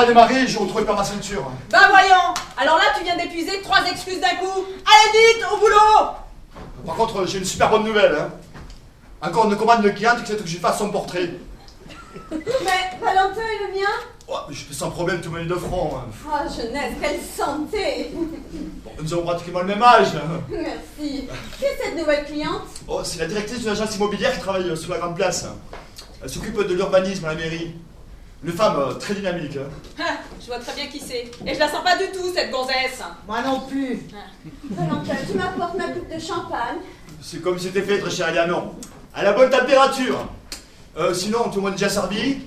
Pas 0.00 0.06
démarrer 0.06 0.42
et 0.42 0.46
je 0.46 0.58
retrouvais 0.58 0.84
pas 0.84 0.94
ma 0.94 1.04
ceinture. 1.04 1.50
Bah 1.70 1.88
voyons 1.90 2.34
Alors 2.56 2.78
là, 2.78 2.84
tu 2.96 3.04
viens 3.04 3.16
d'épuiser 3.16 3.60
trois 3.62 3.84
excuses 3.90 4.20
d'un 4.20 4.36
coup 4.36 4.64
Allez 4.86 5.34
vite, 5.34 5.44
au 5.52 5.58
boulot 5.58 6.10
Par 6.86 6.94
contre, 6.96 7.26
j'ai 7.26 7.38
une 7.38 7.44
super 7.44 7.68
bonne 7.68 7.84
nouvelle. 7.84 8.14
Hein. 8.18 8.30
Encore 9.22 9.46
une 9.50 9.56
commande 9.56 9.82
de 9.82 9.90
cliente 9.90 10.20
qui 10.20 10.26
souhaite 10.26 10.42
que 10.42 10.48
je 10.48 10.56
fasse 10.58 10.78
son 10.78 10.90
portrait. 10.90 11.30
Mais 12.30 12.38
Valentin 13.00 13.40
est 13.42 13.66
le 13.72 13.78
mien 13.78 13.88
Oh, 14.32 14.36
je 14.48 14.60
fais 14.62 14.74
sans 14.74 14.90
problème 14.90 15.20
tout 15.20 15.30
mener 15.30 15.44
de 15.46 15.54
front. 15.56 15.96
hein. 15.96 16.04
Oh, 16.26 16.48
jeunesse, 16.48 16.92
quelle 17.00 17.20
santé 17.20 18.12
Bon, 18.14 18.90
nous 19.02 19.12
avons 19.12 19.24
pratiquement 19.24 19.60
le 19.60 19.66
même 19.66 19.82
âge. 19.82 20.12
Merci. 20.48 21.28
Qui 21.58 21.64
est 21.64 21.78
cette 21.84 21.96
nouvelle 21.98 22.24
cliente? 22.24 22.62
Oh, 22.88 23.00
c'est 23.02 23.18
la 23.18 23.26
directrice 23.26 23.58
d'une 23.58 23.70
agence 23.70 23.96
immobilière 23.96 24.32
qui 24.32 24.38
travaille 24.40 24.70
euh, 24.70 24.76
sous 24.76 24.90
la 24.90 24.98
Grande 24.98 25.16
Place. 25.16 25.46
Elle 26.22 26.28
s'occupe 26.30 26.56
de 26.56 26.74
l'urbanisme 26.74 27.24
à 27.24 27.28
la 27.28 27.34
mairie. 27.34 27.74
Une 28.42 28.52
femme 28.52 28.76
euh, 28.78 28.94
très 28.94 29.14
dynamique. 29.14 29.56
hein. 29.56 29.68
Ah, 29.98 30.14
Je 30.40 30.46
vois 30.46 30.58
très 30.58 30.72
bien 30.74 30.86
qui 30.86 30.98
c'est. 30.98 31.30
Et 31.46 31.54
je 31.54 31.58
la 31.58 31.68
sens 31.68 31.84
pas 31.84 31.96
du 31.98 32.04
tout, 32.10 32.32
cette 32.34 32.50
gonzesse 32.50 33.02
Moi 33.26 33.42
non 33.42 33.60
plus. 33.60 33.98
Valentin, 34.70 35.14
tu 35.30 35.36
m'apportes 35.36 35.76
ma 35.76 35.88
coupe 35.88 36.08
de 36.14 36.18
champagne 36.18 36.78
C'est 37.20 37.42
comme 37.42 37.58
c'était 37.58 37.82
fait, 37.82 37.98
très 37.98 38.10
cher 38.10 38.28
Eleanor. 38.28 38.74
À 39.14 39.22
la 39.24 39.32
bonne 39.32 39.50
température. 39.50 40.26
Euh, 40.96 41.12
sinon, 41.12 41.44
tout 41.50 41.56
le 41.56 41.60
monde 41.62 41.72
est 41.72 41.76
déjà 41.76 41.90
servi. 41.90 42.38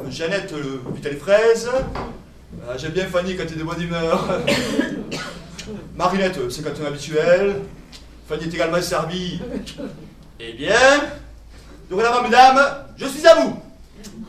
Euh, 0.00 0.10
Jeannette, 0.10 0.52
le 0.52 0.78
putain 0.92 1.10
les 1.10 1.16
fraises. 1.16 1.68
Euh, 1.70 2.74
J'aime 2.76 2.92
bien 2.92 3.06
Fanny 3.06 3.36
quand 3.36 3.46
t'es 3.46 3.54
de 3.54 3.62
bonne 3.62 3.80
humeur. 3.80 4.28
Marinette, 5.94 6.38
euh, 6.38 6.50
c'est 6.50 6.62
quand 6.62 6.70
on 6.80 6.84
est 6.84 6.88
habituel. 6.88 7.62
Fanny 8.28 8.44
est 8.44 8.54
également 8.54 8.80
servie. 8.82 9.40
Eh 10.40 10.52
bien, 10.54 10.74
dorénavant, 11.90 12.22
mesdames, 12.22 12.60
je 12.96 13.06
suis 13.06 13.26
à 13.26 13.34
vous. 13.36 13.56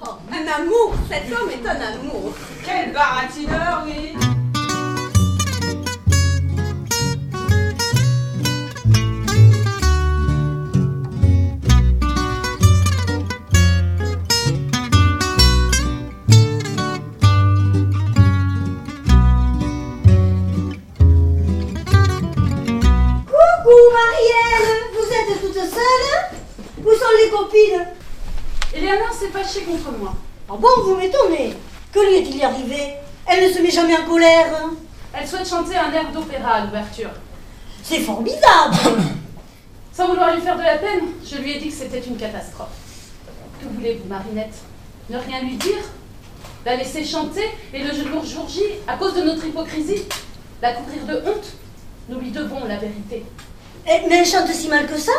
Oh, 0.02 0.16
un 0.32 0.48
amour 0.48 0.94
Cet 1.10 1.32
homme 1.32 1.50
est 1.50 1.68
un 1.68 1.82
amour. 1.82 2.34
Quel 2.66 2.94
baratineur, 2.94 3.84
oui 3.86 4.14
Coucou 23.28 23.78
Marielle. 23.94 24.70
Vous 24.94 25.08
êtes 25.14 25.42
toute 25.42 25.54
seule 25.54 26.86
Où 26.86 26.92
sont 26.92 27.14
les 27.24 27.30
copines? 27.30 27.99
Eleanor 28.74 29.12
s'est 29.14 29.30
fâchée 29.30 29.64
contre 29.64 29.92
moi. 29.98 30.14
Ah 30.50 30.54
bon, 30.58 30.68
vous 30.84 30.96
m'étonnez 30.96 31.54
Que 31.92 32.00
lui 32.00 32.18
est-il 32.18 32.44
arrivé? 32.44 32.94
Elle 33.26 33.48
ne 33.48 33.54
se 33.54 33.62
met 33.62 33.72
jamais 33.72 33.98
en 33.98 34.06
colère 34.06 34.48
Elle 35.14 35.28
souhaite 35.28 35.48
chanter 35.48 35.76
un 35.76 35.92
air 35.92 36.12
d'opéra 36.12 36.54
à 36.54 36.66
l'ouverture. 36.66 37.10
C'est 37.84 38.00
formidable 38.00 38.76
Sans 39.94 40.08
vouloir 40.08 40.34
lui 40.36 40.42
faire 40.42 40.58
de 40.58 40.64
la 40.64 40.78
peine, 40.78 41.02
je 41.26 41.36
lui 41.38 41.52
ai 41.52 41.60
dit 41.60 41.70
que 41.70 41.74
c'était 41.76 42.00
une 42.00 42.18
catastrophe. 42.18 42.70
Que 43.62 43.68
voulez-vous, 43.68 44.08
Marinette? 44.08 44.56
Ne 45.10 45.18
rien 45.18 45.42
lui 45.42 45.56
dire? 45.58 45.84
La 46.66 46.76
laisser 46.76 47.04
chanter 47.04 47.50
et 47.74 47.84
le 47.84 47.94
jour 47.94 48.24
jour 48.24 48.48
J, 48.48 48.62
à 48.88 48.96
cause 48.98 49.16
de 49.16 49.22
notre 49.22 49.46
hypocrisie? 49.46 50.04
La 50.62 50.74
couvrir 50.74 51.06
de 51.06 51.16
honte? 51.28 51.54
Nous 52.08 52.20
lui 52.20 52.32
devons 52.32 52.66
la 52.66 52.78
vérité. 52.78 53.26
Eh, 53.88 54.08
Mais 54.08 54.20
elle 54.20 54.26
chante 54.26 54.48
si 54.48 54.68
mal 54.68 54.88
que 54.88 54.98
ça? 54.98 55.12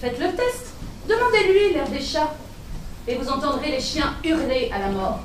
Faites 0.00 0.18
le 0.18 0.32
test. 0.32 0.72
Demandez-lui 1.08 1.74
l'air 1.74 1.88
des 1.88 2.00
chats. 2.00 2.34
Et 3.08 3.16
vous 3.16 3.28
entendrez 3.28 3.70
les 3.70 3.80
chiens 3.80 4.14
hurler 4.24 4.70
à 4.74 4.78
la 4.78 4.88
mort. 4.88 5.20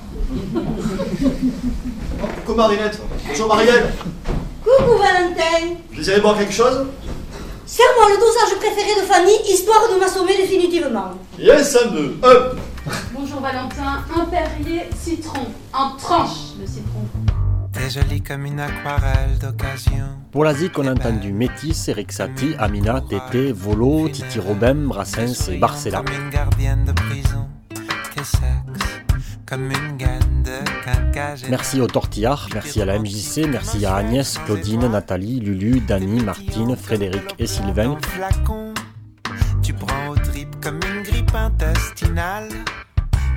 Coucou 2.46 2.56
Marinette. 2.56 3.00
Bonjour 3.28 3.48
Marielle. 3.48 3.94
Coucou 4.64 4.98
Valentin 4.98 5.76
Vous 5.90 5.96
désirez 5.96 6.22
boire 6.22 6.38
quelque 6.38 6.54
chose? 6.54 6.88
Serre-moi 7.66 8.10
le 8.10 8.18
dosage 8.18 8.58
préféré 8.60 9.02
de 9.02 9.06
Fanny, 9.06 9.34
histoire 9.52 9.90
de 9.94 10.00
m'assommer 10.00 10.38
définitivement. 10.38 11.12
Yes, 11.38 11.76
un, 11.84 11.92
deux, 11.92 12.18
hop 12.22 12.58
Bonjour 13.12 13.42
Valentin, 13.42 14.04
un 14.16 14.26
Perrier 14.26 14.84
citron, 14.96 15.48
en 15.74 15.96
tranche 15.98 16.54
de 16.60 16.66
citron. 16.66 17.06
T'es 17.74 17.90
jolie 17.90 18.22
comme 18.22 18.46
une 18.46 18.60
aquarelle 18.60 19.38
d'occasion. 19.42 20.06
Pour 20.32 20.46
la 20.46 20.54
zik, 20.54 20.78
on 20.78 20.88
a 20.88 20.92
entendu 20.92 21.34
Métis, 21.34 21.88
Eric 21.88 22.12
Satie, 22.12 22.56
Amina, 22.60 23.02
Tété, 23.02 23.52
Volo, 23.52 24.08
Titi 24.10 24.40
Robin, 24.40 24.76
Brassens 24.76 25.50
et 25.50 25.58
Barcella. 25.58 26.04
Comme 26.04 26.16
une 26.16 26.30
gardienne 26.30 26.86
de 26.86 26.92
prison. 26.92 27.45
Merci 31.50 31.80
aux 31.80 31.88
Tortillards, 31.88 32.48
merci 32.54 32.82
à 32.82 32.86
la 32.86 33.00
MJC, 33.00 33.48
merci 33.50 33.86
à 33.86 33.96
Agnès, 33.96 34.40
Claudine, 34.46 34.88
Nathalie, 34.88 35.40
Lulu, 35.40 35.80
Dani, 35.82 36.24
Martine, 36.24 36.76
Frédéric 36.76 37.24
et 37.40 37.48
Sylvain. 37.48 37.98
flacon. 38.02 38.74
Tu 39.62 39.74
prends 39.74 40.10
au 40.10 40.16
trip 40.16 40.50
comme 40.62 40.80
une 40.96 41.04
grippe 41.04 41.34
intestinale. 41.36 42.50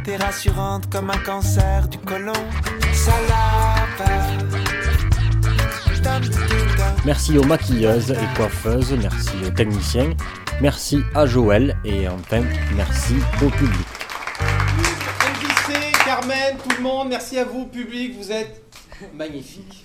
T'es 0.04 0.16
rassurante 0.16 0.90
comme 0.90 1.10
un 1.10 1.18
cancer 1.18 1.88
du 1.88 1.98
côlon. 1.98 2.32
Salope. 2.92 4.08
Dum, 6.02 6.20
dum, 6.20 6.30
dum. 6.30 6.86
Merci 7.04 7.38
aux 7.38 7.44
maquilleuses 7.44 8.12
et 8.12 8.36
coiffeuses, 8.36 8.92
merci 8.92 9.36
aux 9.46 9.50
techniciens, 9.50 10.10
merci 10.60 11.00
à 11.14 11.26
Joël 11.26 11.76
et 11.84 12.08
enfin 12.08 12.42
merci 12.76 13.14
au 13.42 13.48
public. 13.50 13.97
Tout 16.56 16.70
le 16.76 16.82
monde, 16.82 17.08
merci 17.10 17.38
à 17.38 17.44
vous, 17.44 17.66
public, 17.66 18.16
vous 18.16 18.32
êtes 18.32 18.62
Magnifique. 19.14 19.84